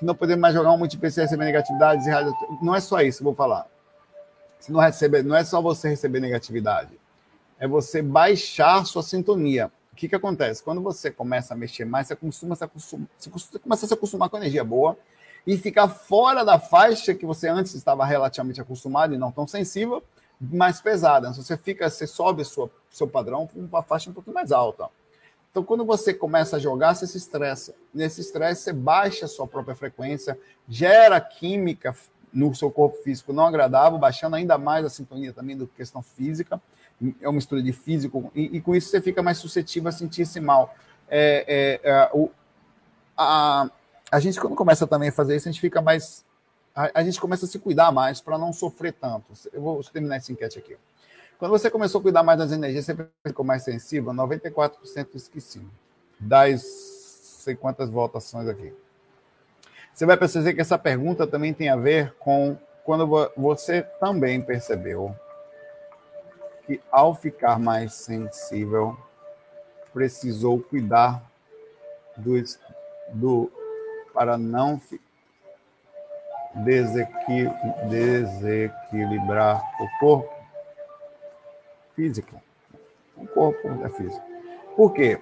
[0.00, 2.34] Que não podemos mais jogar um sem receber negatividades e radio...
[2.60, 3.68] Não é só isso, vou falar.
[4.58, 6.98] Se não, receber, não é só você receber negatividade,
[7.58, 10.62] é você baixar sua sintonia que, que acontece?
[10.62, 12.16] Quando você começa a mexer mais, você,
[13.18, 14.96] se você começa a se acostumar com energia boa
[15.46, 20.02] e ficar fora da faixa que você antes estava relativamente acostumado e não tão sensível,
[20.40, 21.28] mais pesada.
[21.28, 24.88] Então, você fica, você sobe sua, seu padrão para uma faixa um pouco mais alta.
[25.50, 27.74] Então, quando você começa a jogar, você se estressa.
[27.92, 31.94] Nesse estresse, você baixa a sua própria frequência, gera química
[32.32, 36.60] no seu corpo físico não agradável, baixando ainda mais a sintonia também do questão física
[37.20, 40.38] é uma mistura de físico, e, e, com isso você fica mais suscetível a sentir-se
[40.38, 40.74] mal.
[41.08, 42.30] É, é, é, o,
[43.16, 43.70] a,
[44.12, 46.24] a gente, quando começa também a fazer isso, a gente fica mais.
[46.74, 49.32] A, a gente começa a se cuidar mais para não sofrer tanto.
[49.52, 50.76] Eu vou terminar essa enquete aqui.
[51.40, 52.94] Quando você começou a cuidar mais das energias, você
[53.26, 54.12] ficou mais sensível?
[54.12, 55.66] 94% disse que sim.
[56.18, 58.74] Das sei quantas votações aqui.
[59.90, 65.16] Você vai perceber que essa pergunta também tem a ver com quando você também percebeu
[66.66, 68.94] que, ao ficar mais sensível,
[69.94, 71.22] precisou cuidar
[72.18, 72.34] do,
[73.14, 73.50] do
[74.12, 74.78] para não
[76.66, 77.50] desequil,
[77.88, 80.39] desequilibrar o corpo
[82.00, 82.40] físico.
[83.14, 84.24] O corpo é físico.
[84.74, 85.18] Por quê?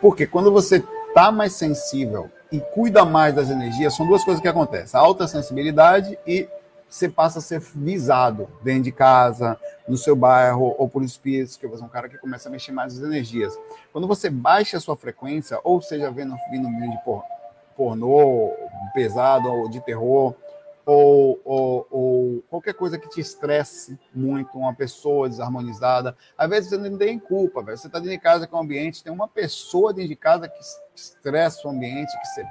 [0.00, 4.48] Porque quando você está mais sensível e cuida mais das energias, são duas coisas que
[4.48, 6.46] acontecem: a alta sensibilidade e
[6.86, 11.66] você passa a ser visado dentro de casa, no seu bairro, ou por espíritos, que
[11.66, 13.56] você é um cara que começa a mexer mais as energias.
[13.92, 16.98] Quando você baixa a sua frequência, ou seja, vendo, vídeo de
[17.76, 18.52] pornô
[18.92, 20.34] pesado, ou de terror,
[20.84, 26.16] ou, ou, ou, qualquer coisa que te estresse muito, uma pessoa desarmonizada.
[26.36, 27.76] Às vezes você não tem culpa, velho.
[27.76, 30.60] Você está dentro de casa com o ambiente, tem uma pessoa dentro de casa que
[30.94, 32.46] estressa o ambiente, que você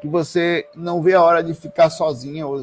[0.00, 2.62] que você não vê a hora de ficar sozinha ou,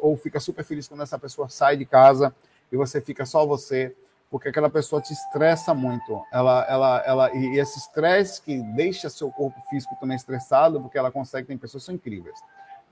[0.00, 2.32] ou fica super feliz quando essa pessoa sai de casa
[2.70, 3.92] e você fica só você,
[4.30, 6.22] porque aquela pessoa te estressa muito.
[6.32, 11.10] Ela, ela, ela, e esse estresse que deixa seu corpo físico também estressado, porque ela
[11.10, 12.38] consegue, tem pessoas que são incríveis.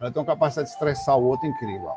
[0.01, 1.93] Ela tem uma capacidade de estressar o outro incrível.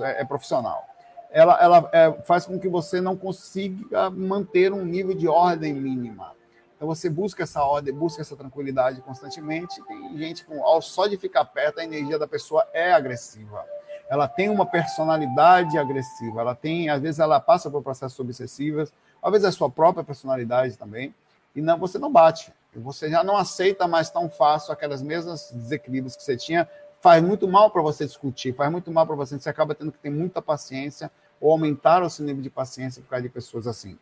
[0.00, 0.84] É, é profissional.
[1.30, 6.32] Ela, ela é, faz com que você não consiga manter um nível de ordem mínima
[6.74, 9.80] Então você busca essa ordem, busca essa tranquilidade constantemente.
[9.84, 13.64] Tem gente com só de ficar perto, a energia da pessoa é agressiva.
[14.08, 16.40] Ela tem uma personalidade agressiva.
[16.40, 20.02] Ela tem, às vezes, ela passa por processos obsessivos, às vezes é a sua própria
[20.02, 21.14] personalidade também.
[21.54, 22.52] E não, você não bate.
[22.74, 26.68] Você já não aceita mais tão fácil aquelas mesmas desequilíbrios que você tinha.
[27.00, 29.38] Faz muito mal para você discutir, faz muito mal para você.
[29.38, 31.10] Você acaba tendo que ter muita paciência
[31.40, 33.98] ou aumentar o seu nível de paciência por causa de pessoas assim.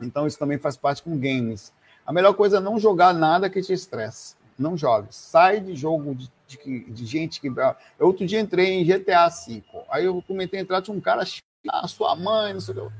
[0.00, 1.72] Então, isso também faz parte com games.
[2.04, 4.34] A melhor coisa é não jogar nada que te estresse.
[4.58, 5.08] Não jogue.
[5.10, 7.46] Sai de jogo de, de, de gente que.
[7.46, 9.64] Eu outro dia entrei em GTA V.
[9.90, 11.24] Aí eu comentei entrar, tinha um cara
[11.68, 12.94] a sua mãe, não sei o que.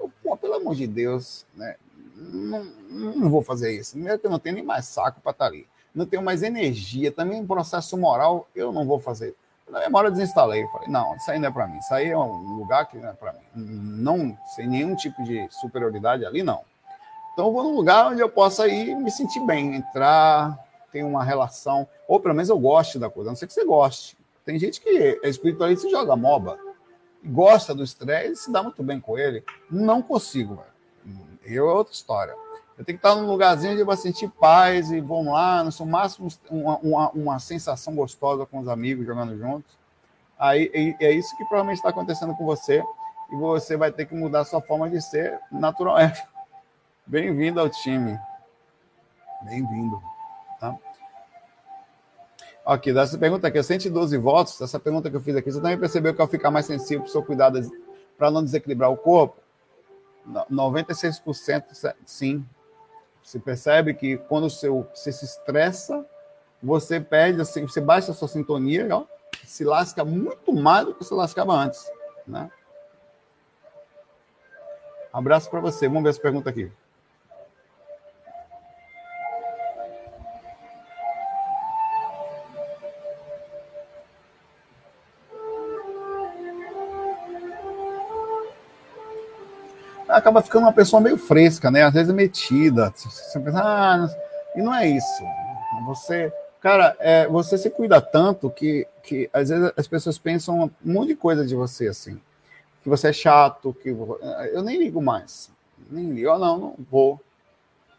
[0.00, 1.76] Eu, pô, pelo amor de Deus, né?
[2.16, 3.92] Não, não vou fazer isso.
[3.92, 5.68] Primeiro que eu não tenho nem mais saco para estar tá ali.
[5.94, 7.12] Não tenho mais energia.
[7.12, 9.34] Também processo moral, eu não vou fazer.
[9.68, 10.66] Na memória desinstalei.
[10.68, 11.78] Falei, não, isso aí não é para mim.
[11.78, 13.40] Isso aí é um lugar que não é para mim.
[13.54, 16.60] Não, sem nenhum tipo de superioridade ali, não.
[17.32, 20.58] Então eu vou num lugar onde eu possa ir me sentir bem, entrar,
[20.92, 23.64] ter uma relação, ou pelo menos eu goste da coisa, a não ser que você
[23.64, 24.16] goste.
[24.44, 26.56] Tem gente que é espiritualista e joga MOBA,
[27.24, 29.42] gosta do estresse, se dá muito bem com ele.
[29.68, 30.74] Não consigo, velho.
[31.44, 32.34] Eu é outra história.
[32.76, 35.70] Eu tenho que estar num lugarzinho onde eu vou sentir paz e vou lá, no
[35.70, 39.78] seu máximo, uma, uma, uma sensação gostosa com os amigos jogando juntos.
[40.36, 42.82] Aí é, é isso que provavelmente está acontecendo com você
[43.30, 46.20] e você vai ter que mudar sua forma de ser naturalmente.
[47.06, 48.18] Bem-vindo ao time.
[49.42, 50.02] Bem-vindo.
[50.58, 50.76] Tá?
[52.66, 56.12] Aqui, dessa pergunta aqui, 112 votos, essa pergunta que eu fiz aqui, você também percebeu
[56.12, 57.60] que ao ficar mais sensível o seu cuidado
[58.18, 59.36] para não desequilibrar o corpo?
[60.50, 62.44] 96% sim.
[63.24, 66.04] Você percebe que quando você se estressa,
[66.62, 69.06] você perde, assim, você baixa a sua sintonia, ó,
[69.42, 71.90] se lasca muito mais do que você lascava antes.
[72.26, 72.50] Né?
[75.10, 75.88] Abraço para você.
[75.88, 76.70] Vamos ver essa pergunta aqui.
[90.16, 91.82] Acaba ficando uma pessoa meio fresca, né?
[91.82, 92.92] Às vezes metida.
[92.94, 94.08] Você pensa, ah,
[94.54, 95.24] e não é isso.
[95.86, 100.70] Você, cara, é, você se cuida tanto que, que às vezes as pessoas pensam um
[100.92, 102.20] monte de coisa de você, assim.
[102.82, 105.50] Que você é chato, que eu nem ligo mais.
[105.90, 107.20] Nem ligo, eu não, não vou.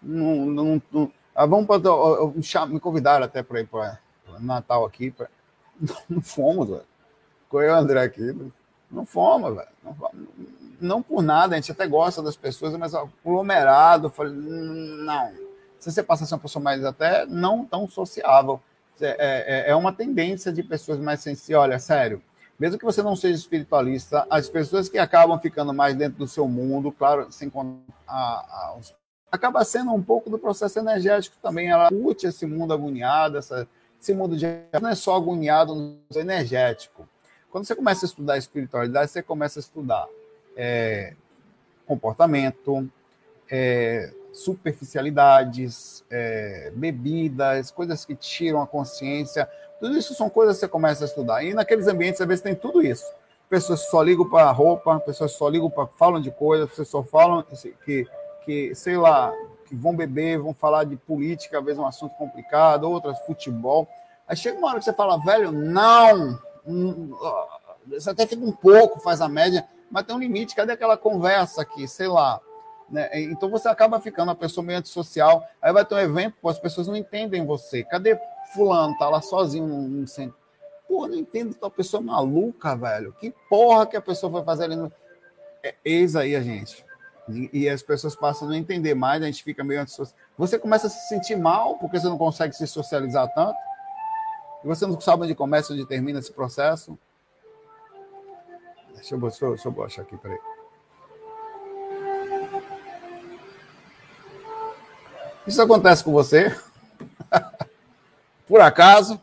[0.01, 1.11] Não, não, não.
[1.35, 3.99] Ah, vamos para me convidaram até para ir para
[4.39, 5.11] Natal aqui.
[5.11, 5.27] Pra...
[6.09, 6.85] Não fomos, velho.
[7.43, 8.51] Ficou eu e o André aqui.
[8.89, 9.67] Não fomos, velho.
[9.83, 10.27] Não fomos
[10.79, 15.31] não por nada, a gente até gosta das pessoas, mas aglomerado, falei, não.
[15.77, 18.59] Se você passa a ser uma pessoa mais até não tão sociável,
[18.99, 21.59] é, é, é uma tendência de pessoas mais sensíveis.
[21.59, 22.21] Olha, sério,
[22.57, 26.47] mesmo que você não seja espiritualista, as pessoas que acabam ficando mais dentro do seu
[26.47, 27.51] mundo, claro, sem
[28.07, 28.77] a, a,
[29.31, 31.69] acaba sendo um pouco do processo energético também.
[31.69, 33.67] Ela curte esse mundo agoniado, essa,
[34.01, 34.45] esse mundo de
[34.81, 37.07] não é só agoniado no energético.
[37.51, 40.07] Quando você começa a estudar espiritualidade, você começa a estudar
[40.55, 41.13] é,
[41.85, 42.89] comportamento,
[43.49, 49.49] é, superficialidades, é, bebidas, coisas que tiram a consciência.
[49.79, 51.43] Tudo isso são coisas que você começa a estudar.
[51.43, 53.05] E naqueles ambientes, às vezes, tem tudo isso.
[53.49, 55.87] Pessoas só ligam para roupa, pessoas só ligam para.
[55.87, 57.45] falam de coisas, pessoas só falam
[57.85, 58.07] que,
[58.43, 59.31] que, sei lá,
[59.67, 63.87] que vão beber, vão falar de política, às vezes um assunto complicado, outras futebol.
[64.27, 66.39] Aí chega uma hora que você fala, velho, não!
[67.87, 70.55] Você até fica um pouco, faz a média, mas tem um limite.
[70.55, 71.87] Cadê aquela conversa aqui?
[71.87, 72.39] Sei lá.
[72.89, 73.09] Né?
[73.21, 75.43] Então você acaba ficando uma pessoa meio antissocial.
[75.61, 77.83] Aí vai ter um evento, pô, as pessoas não entendem você.
[77.83, 78.19] Cadê
[78.53, 78.97] fulano?
[78.97, 80.35] Tá lá sozinho num centro.
[80.87, 83.13] Pô, não entendo tua pessoa maluca, velho.
[83.13, 84.91] Que porra que a pessoa vai fazer ali no.
[85.63, 86.85] É, eis aí a gente.
[87.27, 90.15] E, e, as pessoas passam a não entender mais, a gente fica meio antissocial.
[90.37, 93.57] Você começa a se sentir mal porque você não consegue se socializar tanto.
[94.63, 96.97] E você não sabe onde começa, onde termina esse processo.
[99.05, 100.39] Deixa eu, deixa, eu, deixa eu achar aqui, peraí.
[105.45, 106.59] Isso acontece com você?
[108.47, 109.21] Por acaso?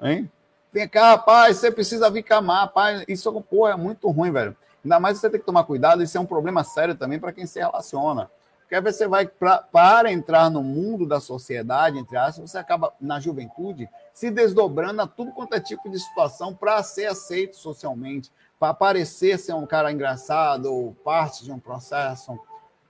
[0.00, 0.30] Hein?
[0.72, 3.04] Vem cá, rapaz, você precisa vir camar, rapaz.
[3.08, 4.56] Isso pô, é muito ruim, velho.
[4.84, 7.46] Ainda mais você tem que tomar cuidado, isso é um problema sério também para quem
[7.46, 8.30] se relaciona.
[8.60, 13.18] Porque você vai, pra, para entrar no mundo da sociedade, entre aspas, você acaba, na
[13.18, 18.74] juventude, se desdobrando a tudo quanto é tipo de situação para ser aceito socialmente, para
[18.74, 22.38] parecer ser um cara engraçado ou parte de um processo.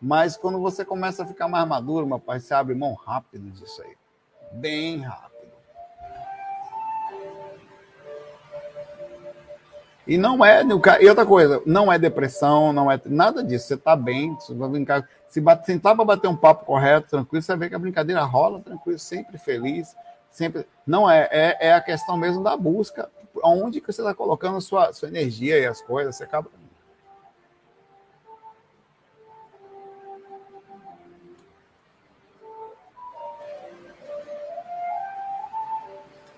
[0.03, 3.81] Mas quando você começa a ficar mais maduro, meu pai, você abre mão rápido disso
[3.83, 3.97] aí.
[4.51, 5.31] Bem rápido.
[10.09, 10.65] E não é.
[11.01, 13.69] E outra coisa, não é depressão, não é nada disso.
[13.69, 15.09] Você está bem, você vai brincar.
[15.29, 18.59] Se bate, sentar para bater um papo correto, tranquilo, você ver que a brincadeira rola
[18.59, 19.95] tranquilo, sempre feliz,
[20.31, 20.66] sempre.
[20.87, 23.11] Não é, é, é a questão mesmo da busca,
[23.43, 26.49] onde que você está colocando sua, sua energia e as coisas, você acaba.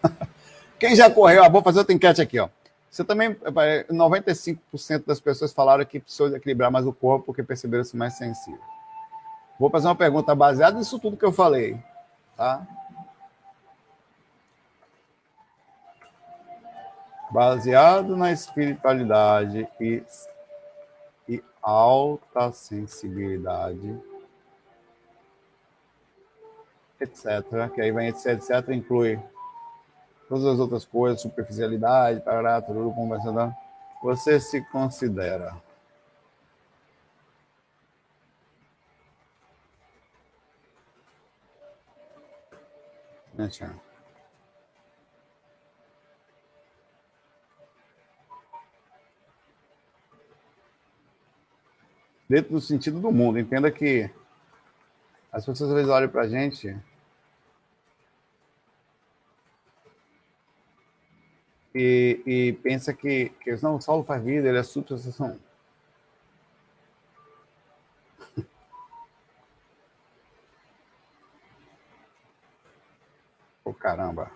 [0.78, 1.44] Quem já correu?
[1.44, 2.48] Ah, vou fazer outra enquete aqui, ó.
[2.90, 8.18] Você também, 95% das pessoas falaram que precisou equilibrar mais o corpo porque perceberam-se mais
[8.18, 8.60] sensível.
[9.58, 11.78] Vou fazer uma pergunta baseada nisso tudo que eu falei,
[12.36, 12.66] tá?
[17.32, 20.02] Baseado na espiritualidade e,
[21.26, 23.98] e alta sensibilidade,
[27.00, 27.72] etc.
[27.74, 29.18] Que aí vem etc, etc, inclui
[30.28, 33.54] todas as outras coisas, superficialidade, parará, tudo conversando,
[34.02, 35.54] você se considera
[43.34, 43.74] Deixa.
[52.32, 53.38] Dentro do sentido do mundo.
[53.38, 54.10] Entenda que
[55.30, 56.74] as pessoas às vezes olham para a gente
[61.74, 65.38] e, e pensa que, que não, o Saulo faz vida, ele é substituição.
[73.62, 74.30] oh, caramba.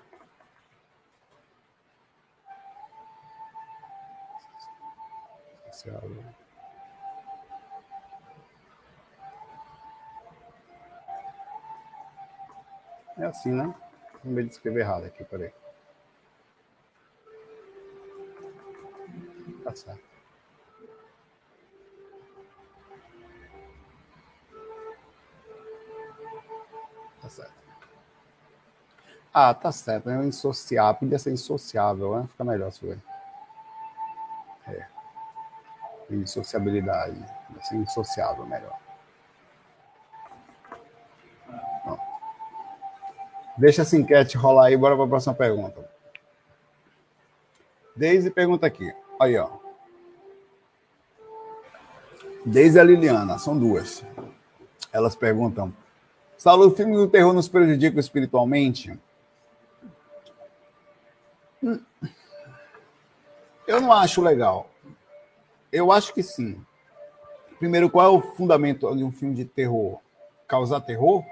[5.65, 6.36] É
[13.25, 13.75] assim, né?
[14.23, 15.53] Medo de escrever errado aqui, peraí.
[19.65, 20.03] Tá certo.
[27.23, 27.53] Tá certo.
[29.33, 30.11] Ah, tá certo.
[30.11, 31.01] É insociável.
[31.01, 32.27] Podia ser insociável, né?
[32.27, 32.99] Fica melhor se ver.
[34.69, 34.87] É.
[36.11, 37.19] Insociabilidade.
[37.47, 38.86] Podia ser insociável melhor.
[43.57, 45.89] Deixa essa enquete rolar aí, bora para a próxima pergunta.
[47.95, 48.93] Deise pergunta aqui.
[49.19, 49.49] Aí, ó.
[52.45, 54.05] Desde a Liliana, são duas.
[54.93, 55.75] Elas perguntam:
[56.37, 58.99] Saulo, o filme do terror nos prejudica espiritualmente?
[61.63, 61.81] Hum.
[63.67, 64.71] Eu não acho legal.
[65.73, 66.65] Eu acho que sim.
[67.59, 69.99] Primeiro, qual é o fundamento de um filme de terror?
[70.47, 71.25] Causar terror?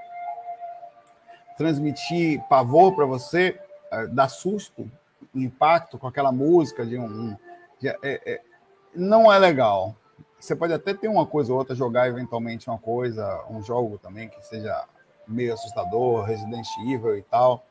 [1.57, 3.59] Transmitir pavor para você?
[3.91, 4.91] Eh, dar susto?
[5.35, 7.37] Impacto com aquela música de um,
[7.83, 8.41] é, é,
[8.95, 9.97] não é legal.
[10.39, 14.29] Você pode até ter uma coisa ou outra, jogar eventualmente uma coisa, um jogo também
[14.29, 14.85] que seja
[15.27, 17.65] meio assustador, Resident Evil e tal.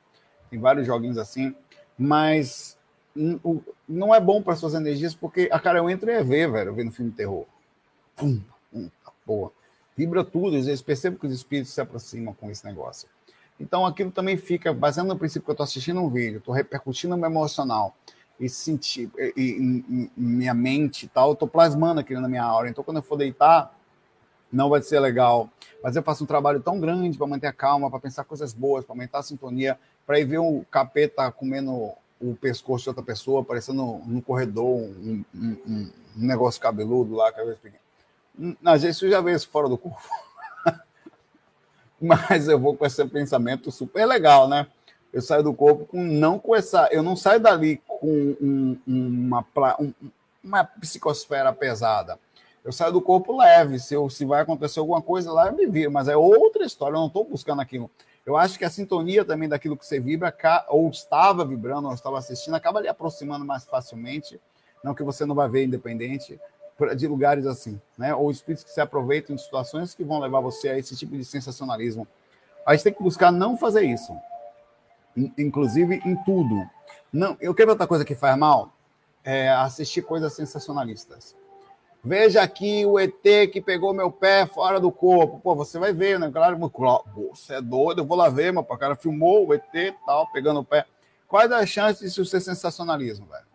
[0.50, 1.56] Tem vários joguinhos assim,
[1.98, 2.78] mas
[3.88, 6.74] não é bom para suas energias porque a cara eu entro e é ver, velho,
[6.74, 7.46] vendo filme de terror.
[8.16, 8.42] Pum,
[8.72, 9.52] pum, tá porra.
[9.96, 13.08] Vibra tudo, eles percebem que os espíritos se aproximam com esse negócio.
[13.60, 17.16] Então aquilo também fica, baseado no princípio que eu estou assistindo um vídeo, estou repercutindo
[17.16, 17.96] no meu emocional
[18.40, 22.70] e sentir e, e, minha mente e tal, eu tô plasmando aquilo na minha aura.
[22.70, 23.74] Então, quando eu for deitar,
[24.52, 25.50] não vai ser legal.
[25.84, 28.86] Mas eu faço um trabalho tão grande para manter a calma, para pensar coisas boas,
[28.86, 33.42] para aumentar a sintonia, para ir ver um capeta comendo o pescoço de outra pessoa,
[33.42, 37.84] aparecendo no corredor, um, um, um, negócio cabeludo lá, cabeça pequena.
[38.40, 40.02] Hum, às vezes eu já vejo isso fora do corpo.
[42.30, 44.68] Mas eu vou com esse pensamento super legal, né?
[45.14, 46.90] eu saio do corpo com não com essa.
[46.92, 49.46] Eu não saio dali com um, uma,
[49.80, 49.94] um,
[50.44, 52.18] uma psicosfera pesada.
[52.66, 53.78] Eu saio do corpo leve.
[53.80, 56.96] Se, eu, se vai acontecer alguma coisa lá, eu me viro, mas é outra história.
[56.96, 57.92] Eu não estou buscando aquilo.
[58.26, 60.34] Eu acho que a sintonia também daquilo que você vibra,
[60.70, 64.42] ou estava vibrando, ou estava assistindo, acaba lhe aproximando mais facilmente.
[64.84, 66.40] Não que você não vai ver independente
[66.96, 68.14] de lugares assim, né?
[68.14, 71.26] Ou espíritos que se aproveitam de situações que vão levar você a esse tipo de
[71.26, 72.08] sensacionalismo.
[72.66, 74.14] A gente tem que buscar não fazer isso
[75.38, 76.68] inclusive em tudo.
[77.12, 78.74] Não, eu quero outra coisa que faz mal
[79.24, 81.36] é assistir coisas sensacionalistas.
[82.04, 85.40] Veja aqui o ET que pegou meu pé fora do corpo.
[85.40, 86.30] Pô, você vai ver, né?
[86.34, 86.58] Claro,
[87.32, 88.62] você é doido, eu vou lá ver, meu.
[88.62, 90.86] O cara filmou o ET tal, pegando o pé.
[91.28, 93.53] Quais as chances disso ser sensacionalismo, velho?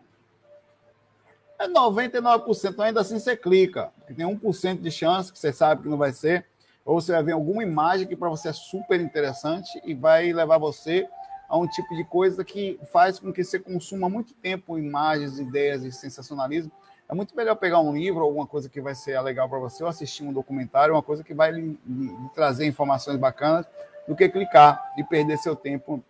[1.59, 3.91] É 99%, ainda assim você clica.
[4.15, 6.45] Tem 1% de chance que você sabe que não vai ser.
[6.85, 10.57] Ou você vai ver alguma imagem que para você é super interessante e vai levar
[10.57, 11.05] você
[11.49, 15.83] a um tipo de coisa que faz com que você consuma muito tempo imagens, ideias
[15.83, 16.71] e sensacionalismo.
[17.09, 19.89] É muito melhor pegar um livro, alguma coisa que vai ser legal para você, ou
[19.89, 23.65] assistir um documentário, uma coisa que vai lhe, lhe trazer informações bacanas,
[24.07, 26.03] do que clicar e perder seu tempo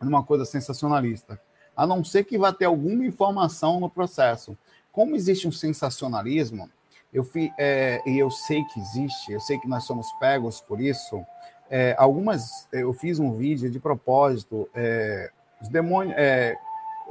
[0.00, 1.40] numa coisa sensacionalista.
[1.76, 4.56] A não ser que vá ter alguma informação no processo.
[4.98, 6.68] Como existe um sensacionalismo,
[7.12, 10.80] eu fi, é, e eu sei que existe, eu sei que nós somos pegos por
[10.80, 11.24] isso.
[11.70, 15.30] É, algumas, eu fiz um vídeo de propósito, é,
[15.62, 16.56] os demônios, é,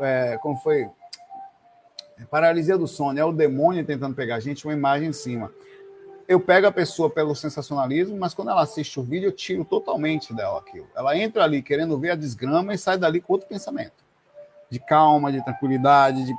[0.01, 0.89] é, como foi?
[2.29, 5.49] Paralisia do sono, é o demônio tentando pegar a gente, uma imagem em cima.
[6.27, 10.33] Eu pego a pessoa pelo sensacionalismo, mas quando ela assiste o vídeo, eu tiro totalmente
[10.33, 10.89] dela aquilo.
[10.93, 14.05] Ela entra ali querendo ver a desgrama e sai dali com outro pensamento.
[14.69, 16.35] De calma, de tranquilidade, de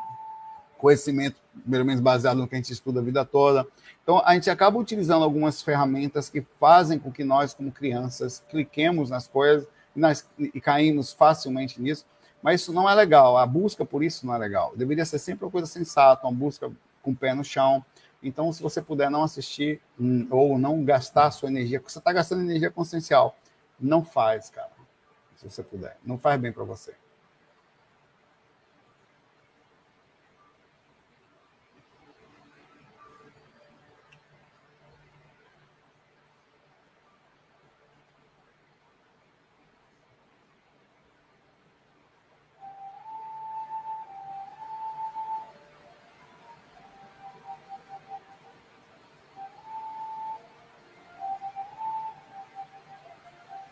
[0.78, 1.36] conhecimento,
[1.68, 3.66] pelo menos baseado no que a gente estuda a vida toda.
[4.02, 9.10] Então, a gente acaba utilizando algumas ferramentas que fazem com que nós, como crianças, cliquemos
[9.10, 12.06] nas coisas e, nós, e caímos facilmente nisso,
[12.42, 13.36] mas isso não é legal.
[13.36, 14.72] A busca por isso não é legal.
[14.76, 16.70] Deveria ser sempre uma coisa sensata, uma busca
[17.02, 17.84] com o pé no chão.
[18.22, 22.12] Então, se você puder não assistir hum, ou não gastar sua energia, porque você está
[22.12, 23.36] gastando energia consciencial,
[23.78, 24.70] não faz, cara.
[25.36, 25.96] Se você puder.
[26.04, 26.94] Não faz bem para você.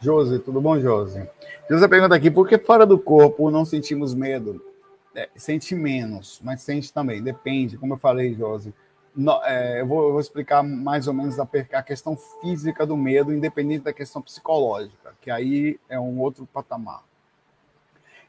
[0.07, 1.29] Josi, tudo bom, Josi?
[1.69, 4.65] Josi pergunta aqui, por que fora do corpo não sentimos medo?
[5.13, 8.73] É, sente menos, mas sente também, depende, como eu falei, Josi.
[9.17, 12.97] No, é, eu, vou, eu, vou, explicar mais ou menos a, a, questão física do
[12.97, 17.03] medo, independente da questão psicológica, que aí é um outro patamar.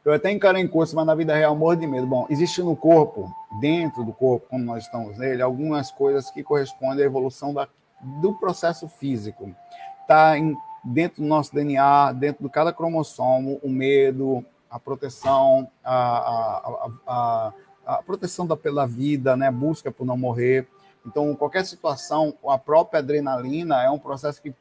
[0.03, 2.07] Eu até encaro em curso, mas na vida real morro de medo.
[2.07, 7.03] Bom, existe no corpo, dentro do corpo, como nós estamos nele, algumas coisas que correspondem
[7.03, 7.67] à evolução da,
[8.01, 9.53] do processo físico.
[10.01, 15.97] Está em dentro do nosso DNA, dentro de cada cromossomo, o medo, a proteção, a,
[15.97, 17.53] a, a,
[17.85, 19.49] a proteção da, pela vida, né?
[19.51, 20.67] busca por não morrer.
[21.05, 24.53] Então, qualquer situação, a própria adrenalina é um processo que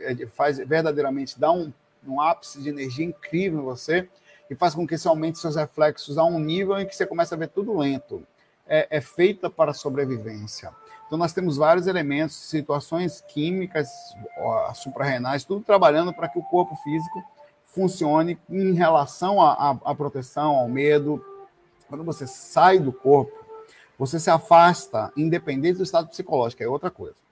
[0.00, 1.70] é, faz verdadeiramente dar um,
[2.06, 4.08] um ápice de energia incrível em você
[4.48, 7.34] e faz com que você aumente seus reflexos a um nível em que você começa
[7.34, 8.26] a ver tudo lento.
[8.66, 10.72] É, é feita para sobrevivência.
[11.06, 13.88] Então, nós temos vários elementos, situações químicas,
[14.74, 17.22] suprarrenais, tudo trabalhando para que o corpo físico
[17.64, 21.24] funcione em relação à, à proteção, ao medo.
[21.88, 23.32] Quando você sai do corpo,
[23.98, 27.25] você se afasta, independente do estado psicológico, é outra coisa.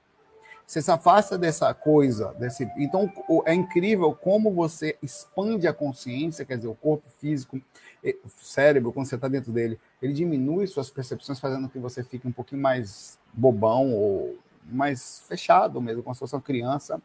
[0.67, 2.67] Você se afasta dessa coisa, desse.
[2.79, 3.13] Então
[3.45, 7.61] é incrível como você expande a consciência, quer dizer, o corpo físico,
[8.03, 12.03] o cérebro, quando você está dentro dele, ele diminui suas percepções, fazendo com que você
[12.03, 17.01] fique um pouquinho mais bobão ou mais fechado mesmo, como se fosse uma criança.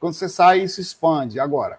[0.00, 1.38] Quando você sai, isso expande.
[1.38, 1.78] Agora,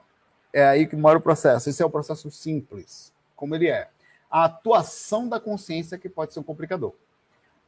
[0.53, 1.69] é aí que mora o processo.
[1.69, 3.89] Esse é o processo simples, como ele é.
[4.29, 6.93] A atuação da consciência que pode ser um complicador.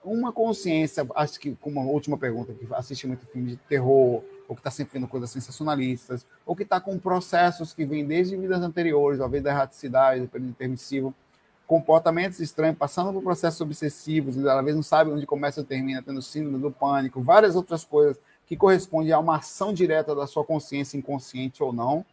[0.04, 4.62] Uma consciência, acho que, como última pergunta, que assiste muito filme de terror, ou que
[4.62, 9.20] está sempre vendo coisas sensacionalistas, ou que está com processos que vêm desde vidas anteriores,
[9.20, 11.14] talvez da erraticidade, do período permissivo,
[11.66, 16.22] comportamentos estranhos, passando por processos obsessivos, às vezes não sabe onde começa e termina, tendo
[16.22, 20.98] síndrome do pânico, várias outras coisas que correspondem a uma ação direta da sua consciência,
[20.98, 22.06] inconsciente ou não,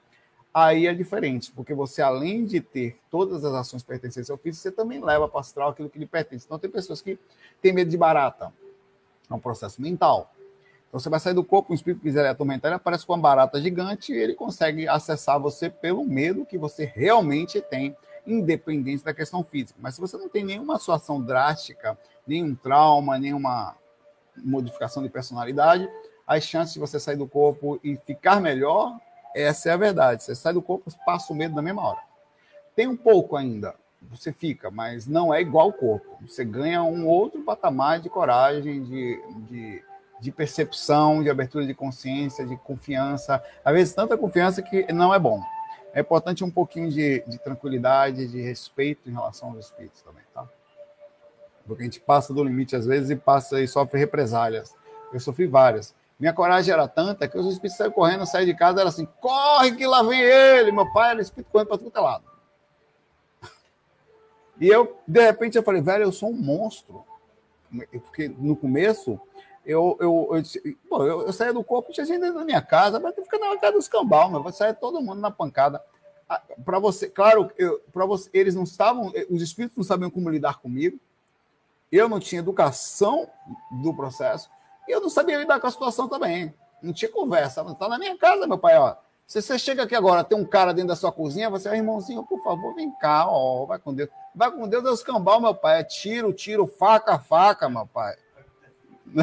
[0.54, 4.70] aí é diferente, porque você, além de ter todas as ações pertencentes ao físico, você
[4.70, 6.46] também leva para astral aquilo que lhe pertence.
[6.46, 7.18] Então, tem pessoas que
[7.60, 8.52] têm medo de barata,
[9.28, 10.32] é um processo mental.
[10.88, 13.60] Então, você vai sair do corpo, o espírito quiser atormentar, ele aparece com uma barata
[13.60, 19.42] gigante e ele consegue acessar você pelo medo que você realmente tem independente da questão
[19.42, 19.78] física.
[19.82, 23.74] Mas se você não tem nenhuma situação drástica, nenhum trauma, nenhuma
[24.36, 25.88] modificação de personalidade,
[26.24, 28.98] as chances de você sair do corpo e ficar melhor,
[29.34, 30.22] essa é a verdade.
[30.22, 32.00] Você sai do corpo, passa o medo na mesma hora.
[32.76, 36.18] Tem um pouco ainda, você fica, mas não é igual ao corpo.
[36.26, 39.84] Você ganha um outro patamar de coragem, de, de,
[40.20, 43.42] de percepção, de abertura de consciência, de confiança.
[43.64, 45.40] Às vezes, tanta confiança que não é bom
[45.94, 50.46] é importante um pouquinho de, de, tranquilidade, de respeito em relação aos espíritos também, tá?
[51.64, 54.74] Porque a gente passa do limite às vezes e passa e sofre represálias.
[55.12, 55.94] Eu sofri várias.
[56.18, 59.72] Minha coragem era tanta que os espíritos saíram correndo, saíram de casa, era assim, corre
[59.72, 60.70] que lá vem ele.
[60.70, 62.24] Meu pai era espírito correndo para que é lado.
[64.60, 67.04] E eu, de repente, eu falei, velho, eu sou um monstro.
[67.90, 69.20] Porque no começo,
[69.66, 73.00] eu, eu, eu, pô, eu, eu saía do corpo, tinha gente dentro da minha casa,
[73.00, 75.82] mas fica na casa dos cambal, meu, vai sair todo mundo na pancada.
[76.64, 77.50] para você, claro,
[77.92, 81.00] para você, eles não estavam, os espíritos não sabiam como lidar comigo.
[81.90, 83.28] Eu não tinha educação
[83.82, 84.48] do processo
[84.88, 86.54] e eu não sabia lidar com a situação também.
[86.82, 87.62] Não tinha conversa.
[87.62, 88.96] Está na minha casa, meu pai, ó.
[89.26, 92.22] Se você chega aqui agora, tem um cara dentro da sua cozinha, você, é irmãozinho,
[92.24, 94.10] por favor, vem cá, ó, vai com Deus.
[94.34, 95.80] Vai com Deus, Deus cambal, meu pai.
[95.80, 98.16] É tiro, tiro, faca, faca, meu pai.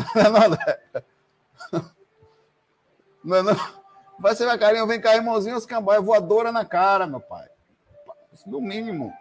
[3.23, 3.53] Não, não, não.
[3.53, 3.55] não,
[4.19, 7.47] vai, carinho, vem cá, irmãozinho, os cambal, é voadora na cara, meu pai.
[8.45, 9.13] No mínimo.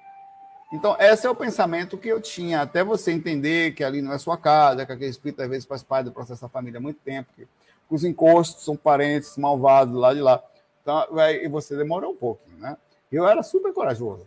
[0.72, 4.18] Então, esse é o pensamento que eu tinha, até você entender que ali não é
[4.18, 7.00] sua casa, que aquele espírito às vezes faz parte do processo da família há muito
[7.00, 7.48] tempo, que
[7.90, 10.42] os encostos são parentes malvados lá de lá.
[10.80, 12.76] Então, e você demorou um pouquinho, né?
[13.10, 14.26] Eu era super corajoso,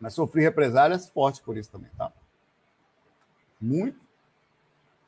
[0.00, 2.12] mas sofri represálias fortes por isso também, tá?
[3.60, 4.00] Muito.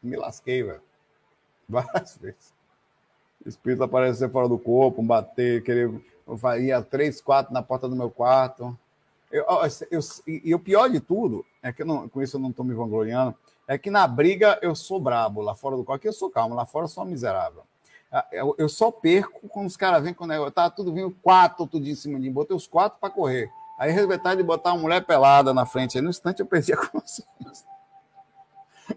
[0.01, 0.83] Me lasquei, velho.
[1.69, 2.55] Várias vezes.
[3.45, 5.91] Espírito aparecer fora do corpo, bater, querer.
[6.27, 8.79] Eu ia três, quatro na porta do meu quarto.
[9.31, 9.45] Eu,
[9.91, 12.75] eu, e o pior de tudo, é que não, com isso eu não estou me
[12.75, 13.35] vangloriando,
[13.67, 16.65] é que na briga eu sou brabo, lá fora do aqui eu sou calmo, lá
[16.65, 17.63] fora eu sou miserável.
[18.11, 20.53] Ah, eu, eu só perco quando os caras vêm com o negócio.
[20.53, 22.33] Tá tudo vindo quatro, tudo em cima de mim.
[22.33, 23.51] Botei os quatro para correr.
[23.79, 25.99] Aí resolvi de botar uma mulher pelada na frente.
[25.99, 27.69] Aí no instante eu perdi a consciência.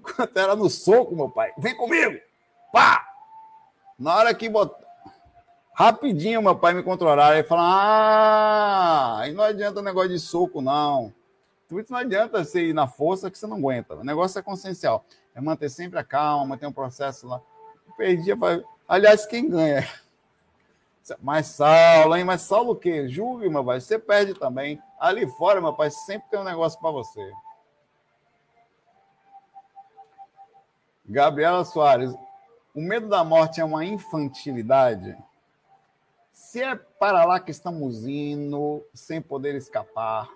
[0.01, 1.51] Quando era no soco, meu pai.
[1.57, 2.17] Vem comigo!
[2.71, 3.05] Pá!
[3.99, 4.79] Na hora que botar.
[5.73, 7.35] Rapidinho, meu pai me controlaram.
[7.35, 11.13] Aí falou: Ah, não adianta negócio de soco, não.
[11.89, 13.95] Não adianta você ir na força que você não aguenta.
[13.95, 15.05] O negócio é consciencial.
[15.33, 17.41] É manter sempre a calma, manter um processo lá.
[17.97, 18.31] Perdi,
[18.87, 19.87] aliás, quem ganha?
[21.21, 22.25] Mas Saulo, hein?
[22.25, 23.07] Mas Saulo o quê?
[23.07, 23.79] Julgue, meu pai.
[23.79, 24.81] Você perde também.
[24.99, 27.31] Ali fora, meu pai, sempre tem um negócio para você.
[31.05, 32.13] Gabriela Soares,
[32.73, 35.17] o medo da morte é uma infantilidade?
[36.41, 40.27] Se é para lá que estamos indo, sem poder escapar,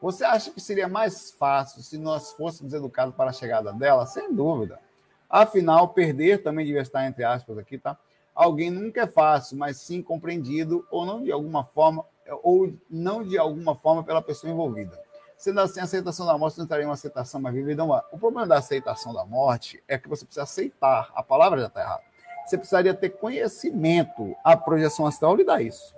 [0.00, 4.06] você acha que seria mais fácil se nós fôssemos educados para a chegada dela?
[4.06, 4.80] Sem dúvida.
[5.28, 7.96] Afinal, perder também devia estar entre aspas aqui, tá?
[8.34, 12.04] Alguém nunca é fácil, mas sim compreendido ou não de alguma forma
[12.42, 14.98] ou não de alguma forma pela pessoa envolvida.
[15.36, 17.84] Sendo assim, a aceitação da morte não estaria uma aceitação mais vivida.
[17.84, 21.12] O problema da aceitação da morte é que você precisa aceitar.
[21.14, 22.11] A palavra já está errada.
[22.44, 24.34] Você precisaria ter conhecimento.
[24.42, 25.94] A projeção astral lhe dá isso.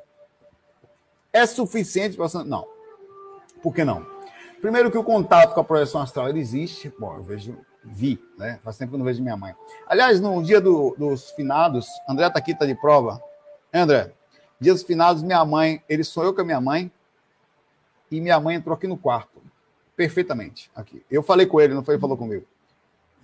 [1.32, 2.45] É suficiente para.
[2.45, 2.66] Não.
[3.62, 4.07] Por que não?
[4.61, 6.92] Primeiro que o contato com a projeção astral ele existe.
[6.99, 8.59] Bom, eu vejo, vi, né?
[8.62, 9.55] Faz tempo que eu não vejo minha mãe.
[9.86, 13.22] Aliás, no dia do, dos finados, André tá aqui, tá de prova.
[13.72, 14.12] André,
[14.61, 16.90] dia dos finados, minha mãe, ele sonhou com a minha mãe
[18.11, 19.42] e minha mãe entrou aqui no quarto.
[19.97, 21.05] Perfeitamente, aqui.
[21.11, 22.47] Eu falei com ele, não foi ele falou comigo.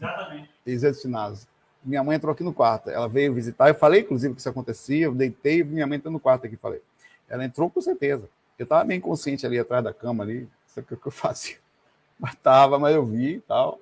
[0.01, 0.51] Exatamente.
[0.67, 1.49] Dia dos finados.
[1.83, 2.91] Minha mãe entrou aqui no quarto.
[2.91, 3.69] Ela veio visitar.
[3.69, 5.07] Eu falei, inclusive, que isso acontecia.
[5.07, 6.57] Eu deitei minha mãe entrou no quarto aqui.
[6.57, 6.83] Falei.
[7.29, 8.29] Ela entrou com certeza.
[8.59, 11.57] Eu estava bem consciente ali atrás da cama ali, sei o que eu fazia.
[12.19, 13.81] Mas tava, mas eu vi tal.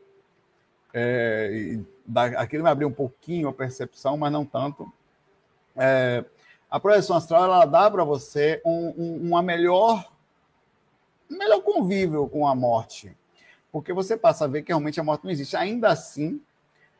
[0.94, 4.90] É, e da, aquilo me abriu um pouquinho a percepção, mas não tanto.
[5.76, 6.24] É,
[6.70, 10.08] a projeção astral ela dá para você um, um, uma melhor,
[11.28, 13.12] um melhor convívio com a morte,
[13.72, 15.56] porque você passa a ver que realmente a morte não existe.
[15.56, 16.40] Ainda assim,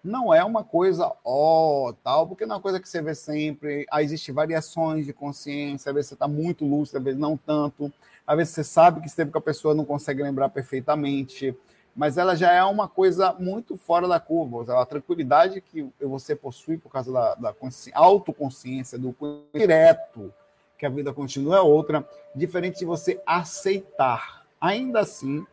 [0.03, 3.15] não é uma coisa ó, oh, tal, porque não é uma coisa que você vê
[3.15, 3.87] sempre.
[3.91, 7.93] Aí existem variações de consciência, às vezes você está muito lúcido, às vezes não tanto.
[8.27, 11.57] Às vezes você sabe que esteve com a pessoa, não consegue lembrar perfeitamente.
[11.97, 14.81] Mas ela já é uma coisa muito fora da curva.
[14.81, 17.55] A tranquilidade que você possui por causa da, da
[17.95, 19.15] autoconsciência, do
[19.53, 20.33] direto,
[20.79, 24.47] que a vida continua é outra, diferente de você aceitar.
[24.61, 25.45] Ainda assim,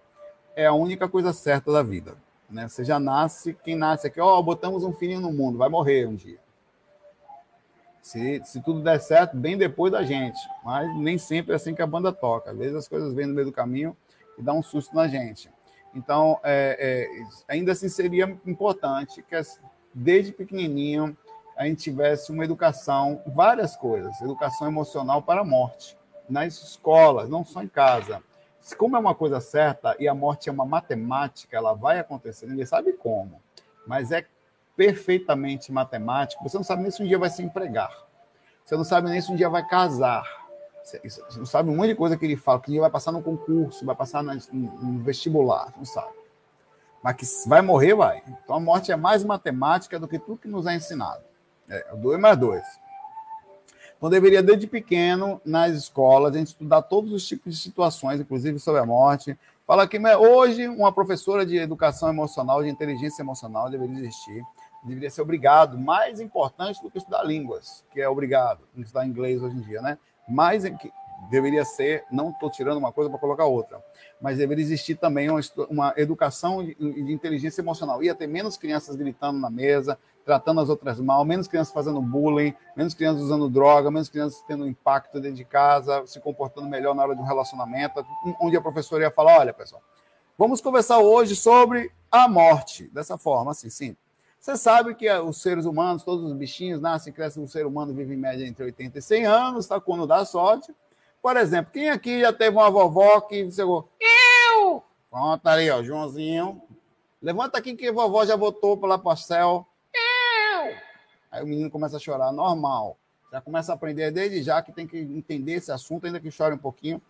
[0.55, 2.15] é a única coisa certa da vida.
[2.49, 2.67] Né?
[2.67, 6.07] Você já nasce, quem nasce aqui, ó, oh, botamos um filhinho no mundo, vai morrer
[6.07, 6.39] um dia.
[8.01, 10.39] Se, se tudo der certo, bem depois da gente.
[10.63, 12.51] Mas nem sempre é assim que a banda toca.
[12.51, 13.97] Às vezes as coisas vêm no meio do caminho
[14.37, 15.49] e dá um susto na gente.
[15.93, 19.35] Então, é, é, ainda assim seria importante que
[19.93, 21.17] desde pequenininho
[21.57, 25.97] a gente tivesse uma educação, várias coisas, educação emocional para a morte,
[26.29, 28.21] nas escolas, não só em casa
[28.73, 32.65] como é uma coisa certa e a morte é uma matemática, ela vai acontecer, ninguém
[32.65, 33.41] sabe como,
[33.85, 34.25] mas é
[34.75, 36.43] perfeitamente matemático.
[36.43, 37.91] Você não sabe nem se um dia vai se empregar.
[38.63, 40.23] Você não sabe nem se um dia vai casar.
[40.83, 41.01] Você
[41.37, 43.21] não sabe um monte de coisa que ele fala, que um dia vai passar no
[43.21, 46.13] concurso, vai passar no vestibular, não sabe.
[47.01, 48.23] Mas que vai morrer, vai.
[48.43, 51.23] Então a morte é mais matemática do que tudo que nos é ensinado.
[51.69, 52.65] É, dois mais dois.
[54.05, 58.59] Então, deveria, desde pequeno, nas escolas, a gente estudar todos os tipos de situações, inclusive
[58.59, 59.35] sobre a morte.
[59.65, 64.43] Fala que hoje uma professora de educação emocional, de inteligência emocional, deveria existir.
[64.83, 69.57] Deveria ser obrigado, mais importante do que estudar línguas, que é obrigado, estudar inglês hoje
[69.57, 69.97] em dia, né?
[70.29, 70.63] Mais,
[71.31, 73.83] deveria ser, não estou tirando uma coisa para colocar outra,
[74.21, 78.03] mas deveria existir também uma, uma educação de, de, inteligência emocional.
[78.03, 82.53] Ia ter menos crianças gritando na mesa, tratando as outras mal, menos crianças fazendo bullying,
[82.75, 87.03] menos crianças usando droga, menos crianças tendo impacto dentro de casa, se comportando melhor na
[87.03, 88.05] hora de um relacionamento,
[88.41, 89.81] onde a professora ia falar, olha, pessoal,
[90.37, 93.95] vamos conversar hoje sobre a morte, dessa forma, assim, sim.
[94.39, 98.13] Você sabe que os seres humanos, todos os bichinhos nascem crescem, o ser humano vive
[98.13, 99.79] em média entre 80 e 100 anos, tá?
[99.79, 100.71] Quando dá sorte.
[101.19, 103.89] Por exemplo, quem aqui já teve uma vovó que chegou?
[103.99, 104.83] Eu!
[105.09, 106.61] Pronto, ali, ó, Joãozinho.
[107.19, 109.67] Levanta aqui que vovó já voltou para lá para o céu.
[109.91, 110.75] Eu!
[111.35, 112.97] Aí o menino começa a chorar, normal.
[113.29, 116.55] Já começa a aprender desde já que tem que entender esse assunto, ainda que chore
[116.55, 117.01] um pouquinho.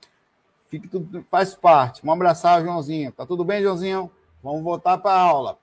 [0.68, 2.02] Fique tudo, faz parte.
[2.02, 3.12] Vamos abraçar Joãozinho.
[3.12, 4.12] Tá tudo bem, Joãozinho?
[4.42, 5.60] Vamos voltar para a aula.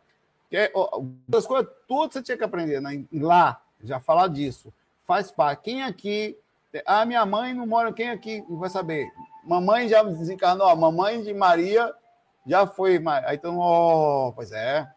[0.48, 1.02] Que, ó,
[1.36, 3.04] as coisas, tudo você tinha que aprender né?
[3.12, 4.72] lá, já falar disso.
[5.04, 5.64] Faz parte.
[5.64, 6.38] Quem aqui.
[6.86, 7.92] Ah, minha mãe não mora.
[7.92, 9.10] Quem aqui vai saber?
[9.44, 10.74] Mamãe já desencarnou.
[10.76, 11.92] Mamãe de Maria
[12.46, 13.02] já foi.
[13.26, 14.88] Aí então, oh, pois é.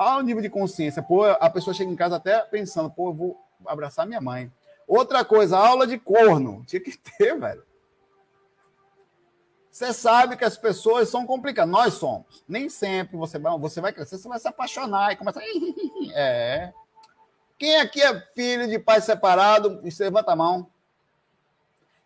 [0.00, 1.02] Olha o nível de consciência.
[1.02, 4.50] Pô, a pessoa chega em casa até pensando, pô, eu vou abraçar minha mãe.
[4.86, 6.64] Outra coisa, aula de corno.
[6.64, 7.66] Tinha que ter, velho.
[9.68, 11.70] Você sabe que as pessoas são complicadas.
[11.70, 12.44] Nós somos.
[12.48, 15.40] Nem sempre você vai, você vai crescer, você vai se apaixonar e começa.
[16.14, 16.72] É.
[17.58, 19.82] Quem aqui é filho de pai separado?
[19.98, 20.70] Levanta a mão.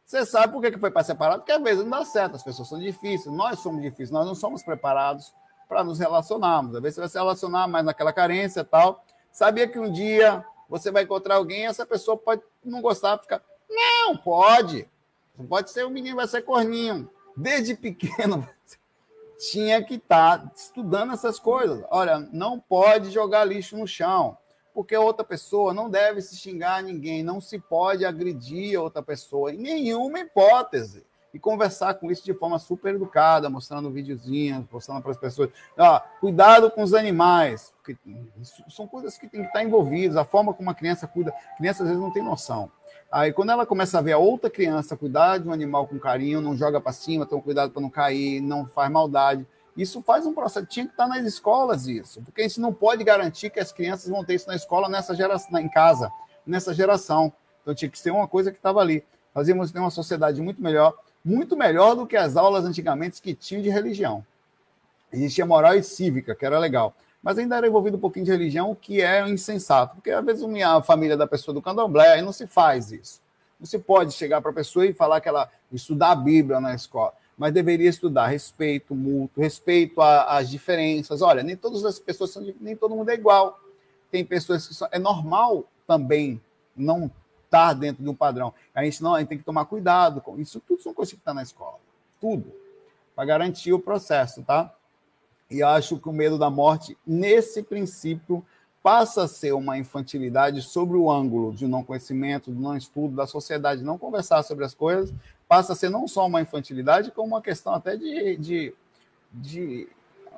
[0.04, 1.40] Você sabe por que foi pai separado?
[1.40, 4.34] Porque às vezes não dá certo, as pessoas são difíceis, nós somos difíceis, nós não
[4.34, 5.32] somos preparados
[5.72, 6.76] para nos relacionarmos.
[6.76, 9.02] Às vezes você vai se relacionar mais naquela carência e tal.
[9.32, 13.42] Sabia que um dia você vai encontrar alguém e essa pessoa pode não gostar, ficar.
[13.70, 14.86] Não, pode.
[15.48, 18.46] Pode ser o menino, vai ser corninho desde pequeno,
[19.50, 21.82] tinha que estar tá estudando essas coisas.
[21.90, 24.36] Olha, não pode jogar lixo no chão,
[24.74, 29.58] porque outra pessoa não deve se xingar ninguém, não se pode agredir outra pessoa, em
[29.58, 31.06] nenhuma hipótese.
[31.32, 35.50] E conversar com isso de forma super educada, mostrando videozinhos, mostrando para as pessoas.
[36.20, 37.72] Cuidado com os animais,
[38.68, 41.32] são coisas que tem que estar envolvidas, a forma como a criança cuida.
[41.54, 42.70] A criança às vezes não tem noção.
[43.10, 46.40] Aí, quando ela começa a ver a outra criança cuidar de um animal com carinho,
[46.40, 49.46] não joga para cima, toma cuidado para não cair, não faz maldade.
[49.76, 50.66] Isso faz um processo.
[50.66, 54.10] Tinha que estar nas escolas isso, porque a gente não pode garantir que as crianças
[54.10, 56.10] vão ter isso na escola, nessa geração, em casa,
[56.46, 57.32] nessa geração.
[57.62, 59.02] Então tinha que ser uma coisa que estava ali.
[59.32, 60.94] Fazíamos ter uma sociedade muito melhor,
[61.24, 64.24] muito melhor do que as aulas antigamente que tinham de religião.
[65.12, 68.70] Existia moral e cívica, que era legal mas ainda era envolvido um pouquinho de religião,
[68.70, 72.32] o que é insensato, porque às vezes a família da pessoa do candomblé, aí não
[72.32, 73.20] se faz isso.
[73.60, 76.74] Não se pode chegar para a pessoa e falar que ela estudar a Bíblia na
[76.74, 81.22] escola, mas deveria estudar respeito mútuo, respeito às diferenças.
[81.22, 83.60] Olha, nem todas as pessoas são, nem todo mundo é igual.
[84.10, 86.40] Tem pessoas que são, é normal também
[86.76, 87.08] não
[87.52, 88.54] estar dentro de um padrão.
[88.74, 90.60] A gente não, a gente tem que tomar cuidado com isso.
[90.66, 91.78] Tudo são coisas que estão tá na escola,
[92.20, 92.62] tudo
[93.14, 94.72] para garantir o processo, tá?
[95.50, 98.44] E acho que o medo da morte, nesse princípio,
[98.82, 103.26] passa a ser uma infantilidade sobre o ângulo de não conhecimento, do não estudo, da
[103.26, 105.14] sociedade não conversar sobre as coisas,
[105.46, 108.36] passa a ser não só uma infantilidade, como uma questão até de.
[108.36, 108.74] de,
[109.30, 109.88] de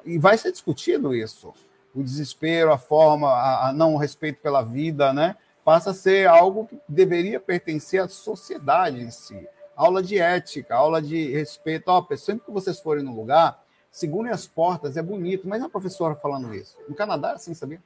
[0.04, 1.54] e vai ser discutido isso.
[1.94, 5.36] O desespero, a forma, a, a não respeito pela vida, né?
[5.64, 9.48] Passa a ser algo que deveria pertencer à sociedade em si.
[9.74, 11.88] Aula de ética, aula de respeito.
[11.88, 15.68] Ó, sempre que vocês forem no lugar, segurem as portas, é bonito, mas é a
[15.68, 16.76] professora falando isso.
[16.88, 17.82] No Canadá é assim, sabia?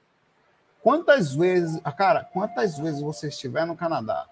[0.83, 4.27] Quantas vezes, ah, cara, quantas vezes você estiver no Canadá?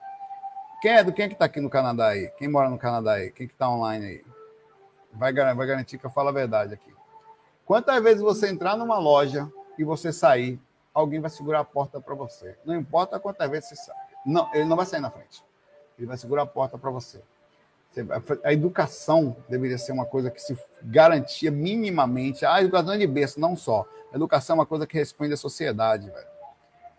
[0.81, 2.29] Quem é, quem é que está aqui no Canadá aí?
[2.39, 3.31] Quem mora no Canadá aí?
[3.31, 4.25] Quem que está online aí?
[5.13, 6.93] Vai, vai garantir que eu falo a verdade aqui.
[7.65, 10.61] Quantas vezes você entrar numa loja e você sair,
[10.97, 12.57] alguém vai segurar a porta para você.
[12.65, 13.97] Não importa quantas vezes você sai.
[14.25, 15.45] Não, ele não vai sair na frente.
[15.99, 17.21] Ele vai segurar a porta para você.
[18.43, 22.47] A educação deveria ser uma coisa que se garantia minimamente.
[22.47, 23.87] A educação é de berço, não só.
[24.11, 26.11] A educação é uma coisa que responde à sociedade.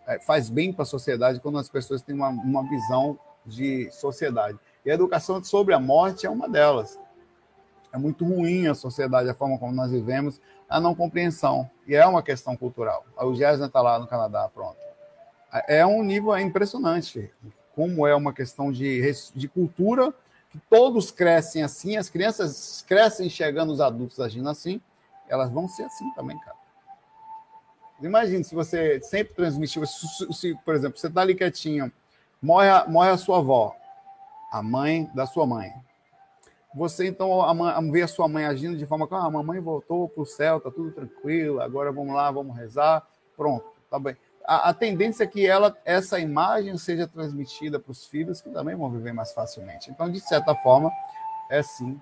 [0.06, 4.58] É, faz bem para a sociedade quando as pessoas têm uma, uma visão de sociedade.
[4.84, 6.98] E a educação sobre a morte é uma delas.
[7.92, 11.68] É muito ruim a sociedade, a forma como nós vivemos, a não compreensão.
[11.88, 13.06] E é uma questão cultural.
[13.16, 14.76] O Gerson está lá no Canadá, pronto.
[15.66, 17.32] É um nível impressionante.
[17.74, 20.12] Como é uma questão de, de cultura
[20.50, 24.80] que todos crescem assim, as crianças crescem enxergando os adultos agindo assim,
[25.28, 26.56] elas vão ser assim também, cara.
[28.00, 31.90] Imagine se você sempre transmitiu, se, se, por exemplo, você está ali quietinho,
[32.40, 33.74] morre morre a sua avó,
[34.52, 35.72] a mãe da sua mãe.
[36.74, 40.08] Você então a vê a sua mãe agindo de forma que ah, a mamãe voltou
[40.08, 43.06] para o céu, tá tudo tranquilo, agora vamos lá, vamos rezar,
[43.36, 44.16] pronto, tá bem.
[44.44, 48.76] a, a, tendência é que ela, essa imagem seja transmitida para os filhos, que também
[48.76, 49.90] vão viver mais facilmente.
[49.90, 50.92] Então, de certa forma,
[51.50, 51.98] é sim,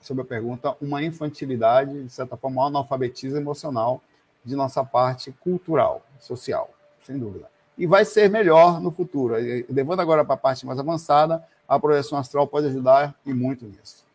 [0.00, 4.00] sobre a pergunta, uma infantilidade, de certa forma, um analfabetismo emocional
[4.44, 6.70] de nossa parte cultural, social,
[7.02, 7.50] sem dúvida.
[7.76, 9.34] E vai ser melhor no futuro.
[9.68, 14.05] Levando agora para a parte mais avançada, a projeção astral pode ajudar e muito nisso.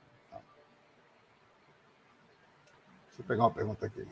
[3.22, 4.06] Eu pegar uma pergunta aqui.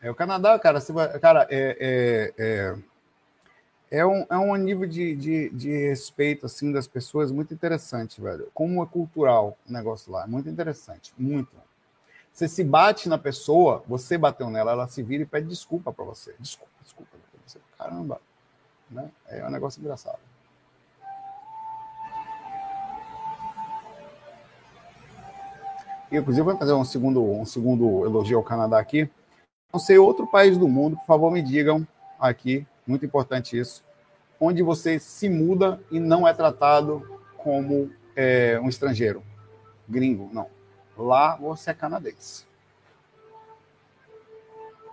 [0.00, 5.14] É, o Canadá, cara, vai, cara, é, é, é, é, um, é um nível de,
[5.14, 8.50] de, de respeito assim das pessoas muito interessante, velho.
[8.54, 11.50] Como é cultural o negócio lá, é muito interessante, muito.
[12.32, 16.04] Você se bate na pessoa, você bateu nela, ela se vira e pede desculpa para
[16.04, 16.34] você.
[16.38, 17.16] Desculpa, desculpa.
[17.78, 18.20] Caramba,
[18.90, 19.10] né?
[19.28, 20.18] É um negócio engraçado.
[26.18, 29.08] Inclusive, vou fazer um segundo, um segundo elogio ao Canadá aqui
[29.74, 31.84] não sei outro país do mundo, por favor, me digam
[32.16, 33.84] aqui, muito importante isso,
[34.38, 39.20] onde você se muda e não é tratado como é, um estrangeiro,
[39.88, 40.46] gringo, não.
[40.96, 42.46] Lá você é canadense.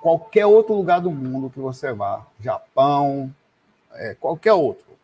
[0.02, 3.32] Qualquer outro lugar do mundo que você vá, Japão,
[3.94, 4.98] é, qualquer outro,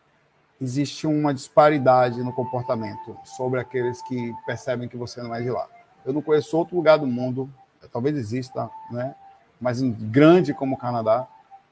[0.59, 5.76] existe uma disparidade no comportamento sobre aqueles que percebem que você não é de lá.
[6.07, 7.49] Eu não conheço outro lugar do mundo,
[7.91, 9.13] talvez exista, né?
[9.59, 11.27] mas grande como o Canadá,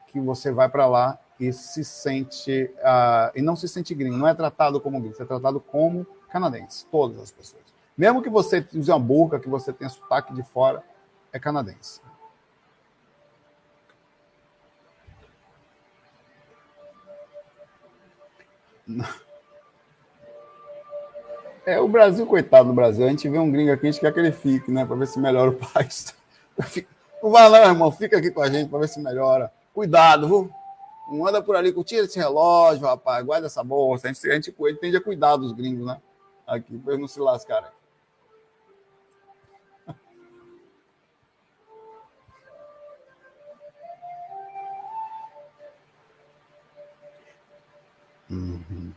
[0.08, 4.28] que você vai para lá e se sente uh, e não se sente gringo, não
[4.28, 7.64] é tratado como gringo, é tratado como canadense, todas as pessoas.
[7.98, 10.84] Mesmo que você use uma burca, que você tenha sotaque de fora,
[11.32, 12.02] é canadense.
[21.66, 23.06] É o Brasil, coitado do Brasil.
[23.06, 24.86] A gente vê um gringo aqui, a gente quer que ele fique, né?
[24.86, 26.16] Para ver se melhora o país.
[27.22, 29.52] Não vai lá, irmão, fica aqui com a gente para ver se melhora.
[29.74, 30.52] Cuidado, viu?
[31.12, 34.08] Não anda por ali, tira esse relógio, rapaz, guarda essa bolsa.
[34.08, 36.00] A gente, a gente, a gente tende a cuidar dos gringos, né?
[36.46, 37.70] Aqui, para eles não se lascarem.
[48.28, 48.92] Uhum.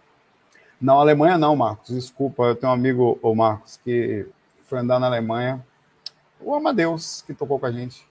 [0.81, 1.95] Não, Alemanha não, Marcos.
[1.95, 4.27] Desculpa, eu tenho um amigo, o Marcos, que
[4.65, 5.65] foi andar na Alemanha.
[6.41, 8.07] O Amadeus, que tocou com a gente.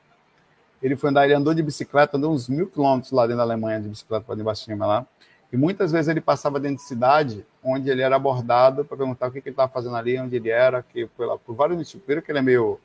[0.81, 3.79] Ele foi andar, ele andou de bicicleta, andou uns mil quilômetros lá dentro da Alemanha
[3.79, 5.05] de bicicleta para debaixo de lá.
[5.51, 9.31] E muitas vezes ele passava dentro de cidade, onde ele era abordado para perguntar o
[9.31, 12.01] que, que ele estava fazendo ali, onde ele era, que lá por vários motivos.
[12.03, 12.79] Primeiro que ele é meio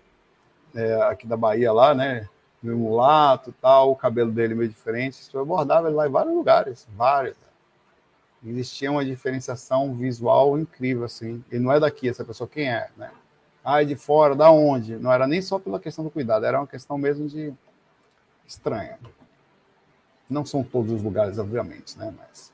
[0.74, 2.28] é, aqui da Bahia lá, né?
[2.62, 5.14] Meio mulato tal, o cabelo dele meio diferente.
[5.14, 7.36] Isso abordava ele lá em vários lugares, vários.
[8.44, 11.44] Existia uma diferenciação visual incrível, assim.
[11.50, 13.10] Ele não é daqui, essa pessoa quem é, né?
[13.64, 14.96] Ah, de fora, da onde?
[14.96, 17.54] Não era nem só pela questão do cuidado, era uma questão mesmo de
[18.44, 18.98] estranha.
[20.28, 22.12] Não são todos os lugares, obviamente, né?
[22.18, 22.52] Mas.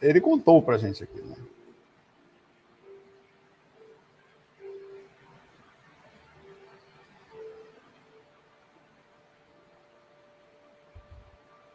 [0.00, 1.36] Ele contou pra gente aqui, né?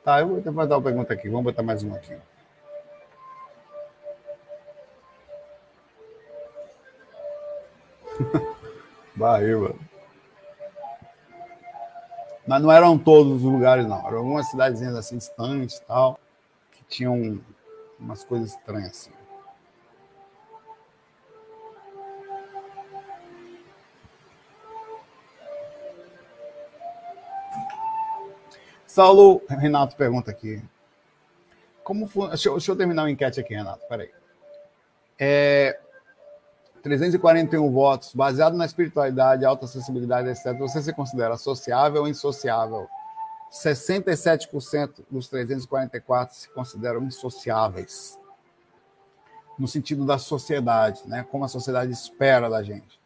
[0.05, 1.27] Tá, eu vou fazer uma pergunta aqui.
[1.27, 2.15] Vamos botar mais uma aqui.
[9.17, 9.79] Barril, mano.
[12.47, 14.05] Mas não eram todos os lugares, não.
[14.05, 16.19] Eram algumas cidadezinhas assim distantes tal,
[16.71, 17.41] que tinham
[17.99, 19.24] umas coisas estranhas assim.
[28.95, 30.63] Saulo Renato pergunta aqui.
[31.83, 32.29] Como foi...
[32.29, 33.85] deixa, eu, deixa eu terminar o enquete aqui, Renato.
[33.89, 34.09] Peraí.
[35.19, 35.77] É,
[36.81, 42.87] 341 votos, baseado na espiritualidade, alta sensibilidade, etc., você se considera sociável ou insociável?
[43.51, 48.17] 67% dos 344 se consideram insociáveis.
[49.59, 51.25] No sentido da sociedade, né?
[51.29, 52.97] como a sociedade espera da gente.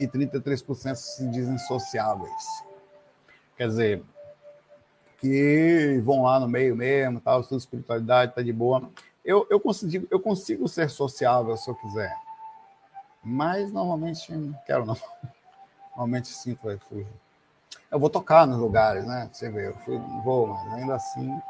[0.00, 2.64] E 33% se dizem sociáveis.
[3.56, 4.04] Quer dizer,
[5.18, 8.90] que vão lá no meio mesmo, tal, sua espiritualidade está de boa.
[9.24, 12.14] Eu, eu, consigo, eu consigo ser sociável se eu quiser.
[13.22, 14.96] Mas normalmente não quero não.
[15.90, 17.08] Normalmente sinto refúgio.
[17.90, 19.28] Eu vou tocar nos lugares, né?
[19.32, 21.40] Você vê, eu fui, vou, mas ainda assim.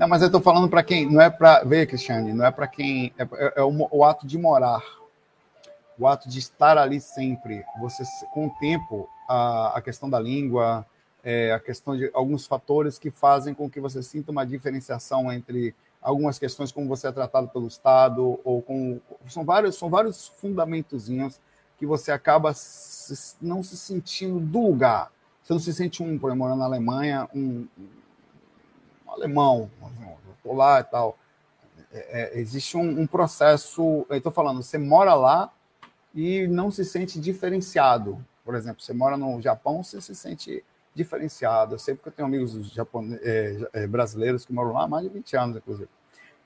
[0.00, 1.10] Não, mas eu estou falando para quem.
[1.10, 1.62] Não é para.
[1.62, 3.12] Veja, Cristiane, não é para quem.
[3.18, 4.82] É, é, é o, o, ato de morar.
[6.00, 7.62] O ato de estar ali sempre.
[7.78, 10.86] Você, com o tempo, a, a questão da língua,
[11.22, 15.74] é, a questão de alguns fatores que fazem com que você sinta uma diferenciação entre
[16.00, 18.98] algumas questões como você é tratado pelo Estado, ou com.
[19.28, 21.38] São vários, são vários fundamentozinhos
[21.76, 25.12] que você acaba se, não se sentindo do lugar.
[25.42, 27.66] Você não se sente um, por exemplo, morando na Alemanha, um,
[29.06, 29.70] um alemão,
[30.34, 31.18] estou lá e tal.
[31.92, 34.06] É, é, existe um, um processo.
[34.08, 35.52] Estou falando, você mora lá
[36.14, 38.24] e não se sente diferenciado.
[38.44, 41.74] Por exemplo, você mora no Japão, você se sente diferenciado.
[41.74, 42.76] Eu sei porque eu tenho amigos
[43.22, 45.88] é, é, brasileiros que moram lá há mais de 20 anos, inclusive.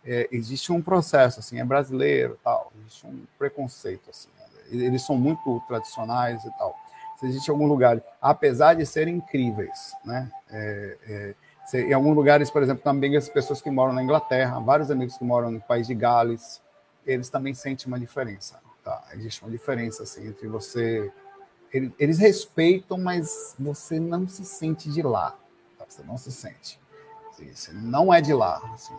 [0.05, 4.45] É, existe um processo, assim, é brasileiro, tal, existe um preconceito, assim, né?
[4.87, 6.77] eles são muito tradicionais e tal.
[7.19, 10.31] Se existe algum lugar, apesar de serem incríveis, né?
[10.51, 11.35] É, é,
[11.65, 15.17] se, em alguns lugares, por exemplo, também as pessoas que moram na Inglaterra, vários amigos
[15.17, 16.61] que moram no país de Gales,
[17.07, 18.61] eles também sentem uma diferença.
[18.85, 19.03] Tá?
[19.15, 21.11] Existe uma diferença assim, entre você
[21.99, 25.35] eles respeitam, mas você não se sente de lá.
[25.77, 25.85] Tá?
[25.89, 26.79] Você não se sente.
[27.37, 28.61] Você não é de lá.
[28.73, 28.95] Assim,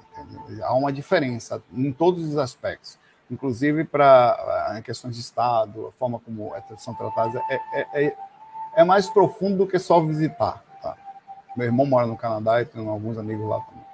[0.61, 2.97] Há uma diferença em todos os aspectos.
[3.31, 8.17] Inclusive para questões de Estado, a forma como são tratadas, é, é, é,
[8.75, 10.61] é, mais profundo do que só visitar.
[10.81, 10.97] Tá?
[11.55, 13.85] Meu irmão mora no Canadá e tem alguns amigos lá também.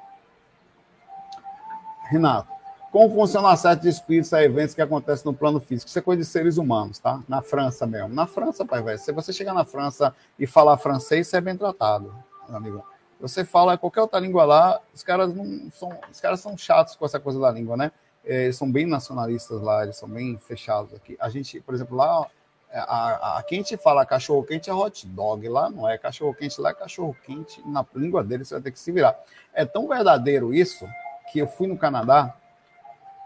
[2.09, 2.51] Renato,
[2.91, 5.87] como funciona o acesso de espíritos a eventos que acontecem no plano físico?
[5.87, 7.23] Isso é coisa de seres humanos, tá?
[7.25, 8.09] Na França mesmo.
[8.09, 8.99] Na França, pai, velho.
[8.99, 12.13] Se você chegar na França e falar francês, você é bem tratado,
[12.49, 12.85] meu amigo.
[13.21, 17.05] Você fala qualquer outra língua lá, os caras não são, os caras são chatos com
[17.05, 17.91] essa coisa da língua, né?
[18.25, 21.15] É, eles são bem nacionalistas lá, eles são bem fechados aqui.
[21.19, 22.27] A gente, por exemplo, lá,
[22.73, 26.59] a, a, a gente fala cachorro quente é hot dog, lá não é cachorro quente,
[26.59, 27.61] lá é cachorro quente.
[27.65, 29.17] Na língua deles você vai ter que se virar.
[29.53, 30.85] É tão verdadeiro isso
[31.31, 32.35] que eu fui no Canadá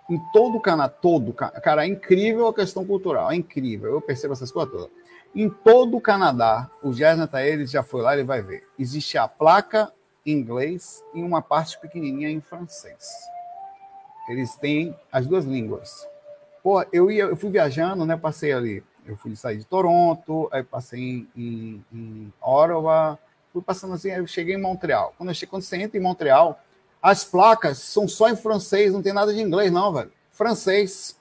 [0.10, 4.34] em todo o Canadá, todo, cara, é incrível a questão cultural, é incrível, eu percebo
[4.34, 4.90] essas coisas todas.
[5.34, 8.66] Em todo o Canadá, o Jonathan ele já foi lá, ele vai ver.
[8.80, 9.92] Existe a placa
[10.26, 13.10] em inglês e uma parte pequenininha em francês.
[14.30, 16.08] Eles têm as duas línguas.
[16.64, 18.16] Pô, eu ia, eu fui viajando, né?
[18.16, 23.20] Passei ali, eu fui sair de Toronto, aí passei em, em, em Ottawa,
[23.52, 25.14] fui passando assim, aí eu cheguei em Montreal.
[25.18, 26.60] Quando, eu cheguei, quando você entra em Montreal,
[27.06, 30.12] as placas são só em francês, não tem nada de inglês, não, velho.
[30.32, 31.16] Francês.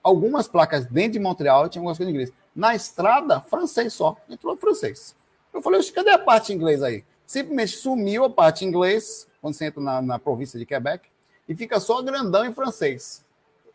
[0.00, 2.32] Algumas placas dentro de Montreal tinham algumas coisas em inglês.
[2.54, 4.16] Na estrada, francês só.
[4.30, 5.16] Entrou francês.
[5.52, 7.04] Eu falei, cadê a parte em inglês aí?
[7.26, 11.08] Simplesmente sumiu a parte em inglês, quando você entra na, na província de Quebec,
[11.48, 13.24] e fica só grandão em francês.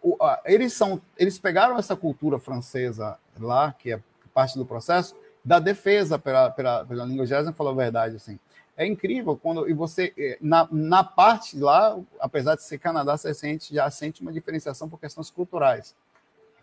[0.02, 4.00] O, a, eles, são, eles pegaram essa cultura francesa lá, que é
[4.34, 8.40] parte do processo, da defesa pela, pela, pela língua jazz, falou a verdade, assim
[8.80, 13.34] é incrível quando e você é, na, na parte lá, apesar de ser Canadá, você
[13.34, 15.94] sente já sente uma diferenciação por questões culturais.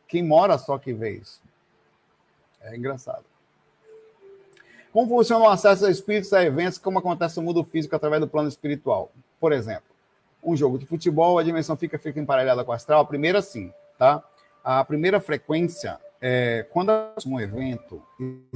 [0.08, 1.42] Quem mora só que vê isso.
[2.62, 3.22] É engraçado.
[4.94, 8.26] Como funciona o acesso a espíritos a eventos, como acontece no mundo físico através do
[8.26, 9.12] plano espiritual?
[9.38, 9.94] Por exemplo,
[10.42, 13.02] um jogo de futebol, a dimensão fica, fica emparelhada com o astral.
[13.02, 14.24] A primeira, sim, tá?
[14.64, 16.90] A primeira frequência é quando
[17.26, 18.02] um evento,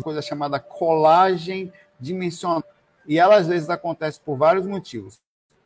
[0.03, 2.65] coisa chamada colagem dimensional
[3.11, 5.21] e ela às vezes acontece por vários motivos.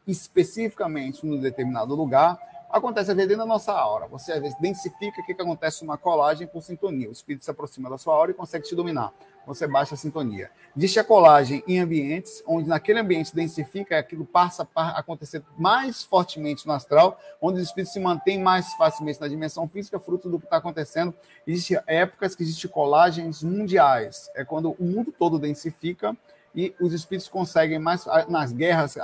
[0.06, 2.38] Especificamente num determinado lugar,
[2.70, 4.06] acontece às vezes dentro da nossa aura.
[4.06, 7.06] Você às vezes densifica o que, que acontece numa colagem por sintonia.
[7.06, 9.12] O espírito se aproxima da sua aura e consegue te dominar.
[9.46, 10.50] Você baixa a sintonia.
[10.74, 16.66] Existe a colagem em ambientes onde naquele ambiente densifica aquilo passa a acontecer mais fortemente
[16.66, 20.46] no astral, onde os espíritos se mantêm mais facilmente na dimensão física, fruto do que
[20.46, 21.12] está acontecendo.
[21.46, 24.30] Existem épocas que existem colagens mundiais.
[24.34, 26.16] É quando o mundo todo densifica
[26.54, 28.96] e os espíritos conseguem mais nas guerras,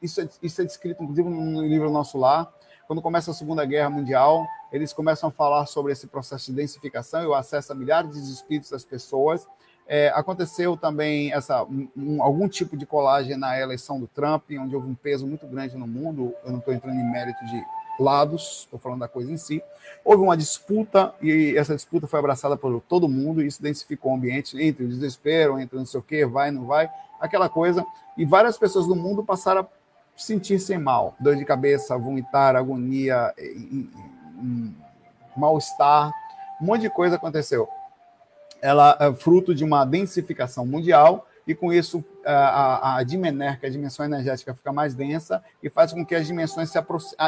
[0.00, 2.50] isso é, isso é descrito inclusive no livro Nosso Lar,
[2.88, 7.22] quando começa a Segunda Guerra Mundial, eles começam a falar sobre esse processo de densificação
[7.22, 9.46] e o acesso a milhares de espíritos das pessoas.
[9.86, 14.88] É, aconteceu também essa, um, algum tipo de colagem na eleição do Trump, onde houve
[14.88, 16.34] um peso muito grande no mundo.
[16.42, 17.62] Eu não estou entrando em mérito de
[17.98, 19.62] lados, estou falando da coisa em si.
[20.04, 24.14] Houve uma disputa e essa disputa foi abraçada por todo mundo e isso densificou o
[24.14, 26.90] ambiente entre o desespero, entre não sei o que, vai, não vai,
[27.20, 27.84] aquela coisa.
[28.16, 29.66] E várias pessoas do mundo passaram a
[30.16, 33.34] sentir-se mal, dor de cabeça, vomitar, agonia,
[35.36, 36.12] mal-estar,
[36.60, 37.68] um monte de coisa aconteceu.
[38.60, 43.68] Ela é fruto de uma densificação mundial e com isso a, a, dimener, que é
[43.68, 46.78] a dimensão energética, fica mais densa e faz com que as dimensões, se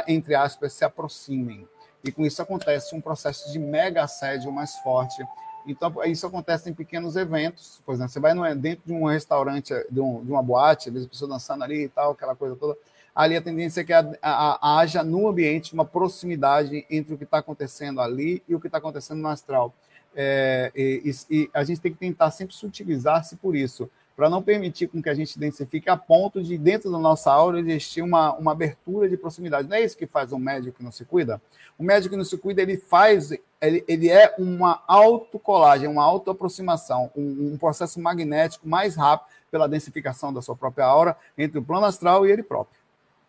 [0.07, 1.66] entre aspas, se aproximem.
[2.05, 5.22] E com isso acontece um processo de mega assédio mais forte.
[5.66, 7.80] Então, isso acontece em pequenos eventos.
[7.84, 11.07] Por exemplo, você vai dentro de um restaurante, de, um, de uma boate, às vezes
[11.07, 12.76] a pessoa dançando ali e tal, aquela coisa toda.
[13.14, 13.92] Ali a tendência é que
[14.22, 18.78] haja no ambiente uma proximidade entre o que está acontecendo ali e o que está
[18.78, 19.74] acontecendo no astral.
[20.14, 24.88] É, e, e, a gente tem que tentar sempre sutilizar-se por isso para não permitir
[24.88, 28.52] com que a gente densifique a ponto de, dentro da nossa aura, existir uma, uma
[28.52, 29.68] abertura de proximidade.
[29.68, 31.40] Não é isso que faz um médico que não se cuida?
[31.78, 33.30] O médico que não se cuida, ele faz,
[33.61, 40.32] ele, ele é uma autocolagem, uma autoaproximação, um, um processo magnético mais rápido pela densificação
[40.32, 42.78] da sua própria aura entre o plano astral e ele próprio,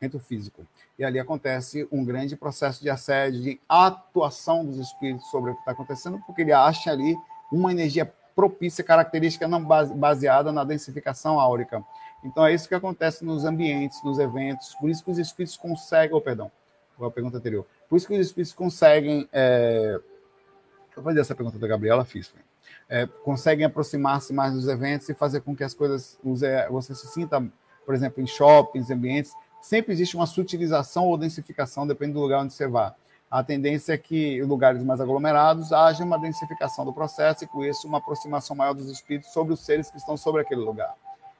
[0.02, 0.66] entre o físico.
[1.00, 5.62] E ali acontece um grande processo de assédio, de atuação dos espíritos sobre o que
[5.62, 7.16] está acontecendo, porque ele acha ali
[7.52, 8.06] uma energia
[8.36, 11.84] propícia, característica não baseada na densificação áurica.
[12.24, 16.16] Então é isso que acontece nos ambientes, nos eventos, por isso que os espíritos conseguem,
[16.16, 16.52] oh, perdão,
[17.00, 19.96] a pergunta anterior, por isso que os espíritos conseguem, é...
[19.96, 22.32] eu vou fazer essa pergunta da Gabriela, fiz,
[22.88, 26.20] é, conseguem aproximar-se mais dos eventos e fazer com que as coisas,
[26.70, 27.44] você se sinta,
[27.86, 32.54] por exemplo, em shoppings, ambientes, sempre existe uma sutilização ou densificação, depende do lugar onde
[32.54, 32.96] você vá
[33.32, 37.64] a tendência é que em lugares mais aglomerados haja uma densificação do processo e com
[37.64, 40.94] isso uma aproximação maior dos espíritos sobre os seres que estão sobre aquele lugar.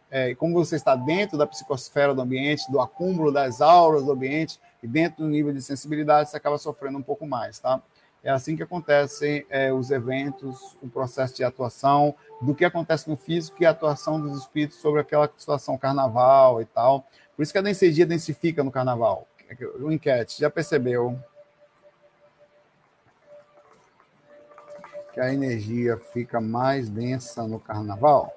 [0.10, 4.58] É, como você está dentro da psicosfera do ambiente, do acúmulo das auras do ambiente
[4.82, 7.82] e dentro do nível de sensibilidade, você acaba sofrendo um pouco mais, tá?
[8.24, 13.18] É assim que acontecem é, os eventos, o processo de atuação, do que acontece no
[13.18, 17.06] físico e a atuação dos espíritos sobre aquela situação carnaval e tal.
[17.36, 19.28] Por isso que a densidade densifica no carnaval.
[19.80, 21.20] O enquete, já percebeu?
[25.14, 28.34] Que a energia fica mais densa no carnaval?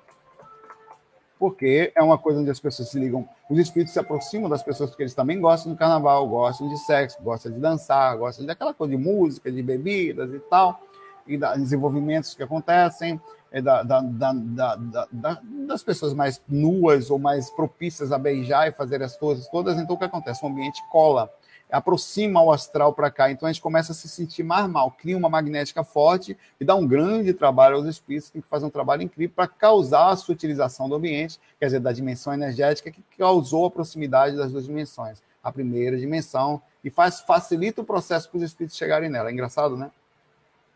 [1.39, 4.91] Porque é uma coisa onde as pessoas se ligam, os espíritos se aproximam das pessoas
[4.91, 8.97] porque eles também gostam do carnaval, gostam de sexo, gostam de dançar, gostam daquela coisa
[8.97, 10.81] de música, de bebidas e tal,
[11.27, 13.21] e da, desenvolvimentos que acontecem,
[13.51, 19.01] é da, da, da, das pessoas mais nuas ou mais propícias a beijar e fazer
[19.01, 19.79] as coisas todas.
[19.79, 20.45] Então, o que acontece?
[20.45, 21.31] O ambiente cola
[21.71, 23.31] aproxima o astral para cá.
[23.31, 26.75] Então a gente começa a se sentir mais mal, cria uma magnética forte e dá
[26.75, 30.89] um grande trabalho aos espíritos, tem que fazer um trabalho incrível para causar a sutilização
[30.89, 35.23] do ambiente, quer dizer, da dimensão energética que causou a proximidade das duas dimensões.
[35.43, 39.31] A primeira dimensão e faz facilita o processo para os espíritos chegarem nela.
[39.31, 39.91] É engraçado, né?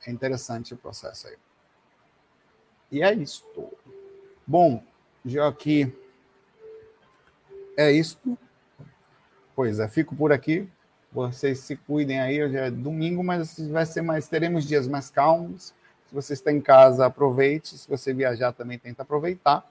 [0.07, 1.37] É interessante o processo aí.
[2.91, 3.45] E é isso.
[4.47, 4.83] Bom,
[5.25, 5.93] já aqui
[7.77, 8.39] é isto.
[9.55, 10.69] Pois é, fico por aqui.
[11.11, 15.73] Vocês se cuidem aí, hoje é domingo, mas vai ser mais, teremos dias mais calmos.
[16.07, 17.79] Se você está em casa, aproveite.
[17.79, 19.65] Se você viajar, também tenta aproveitar.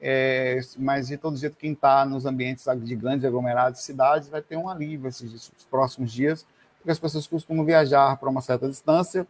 [0.00, 4.56] É, mas de todo jeito, quem está nos ambientes de grandes aglomerados, cidades, vai ter
[4.56, 6.46] um alívio esses próximos dias,
[6.78, 9.26] porque as pessoas costumam viajar para uma certa distância.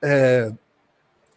[0.00, 0.50] É,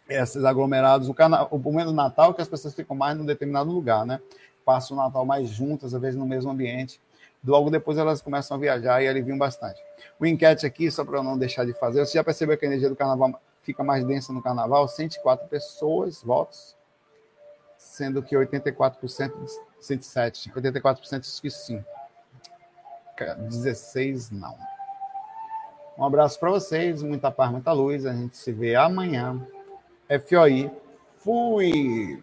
[0.08, 3.70] esses aglomerados, o, cana, o momento do Natal, que as pessoas ficam mais num determinado
[3.70, 4.18] lugar, né?
[4.64, 6.98] Passam o Natal mais juntas, às vezes no mesmo ambiente
[7.44, 9.80] logo depois elas começam a viajar e aliviam bastante.
[10.18, 12.68] O enquete aqui, só para eu não deixar de fazer, você já percebeu que a
[12.68, 14.86] energia do carnaval fica mais densa no carnaval?
[14.86, 16.76] 104 pessoas, votos,
[17.76, 19.32] sendo que 84%,
[19.80, 21.84] 107, 84% diz que sim.
[23.48, 24.56] 16 não.
[25.98, 28.06] Um abraço para vocês, muita paz, muita luz.
[28.06, 29.46] A gente se vê amanhã.
[30.26, 30.70] FOI.
[31.18, 32.22] Fui!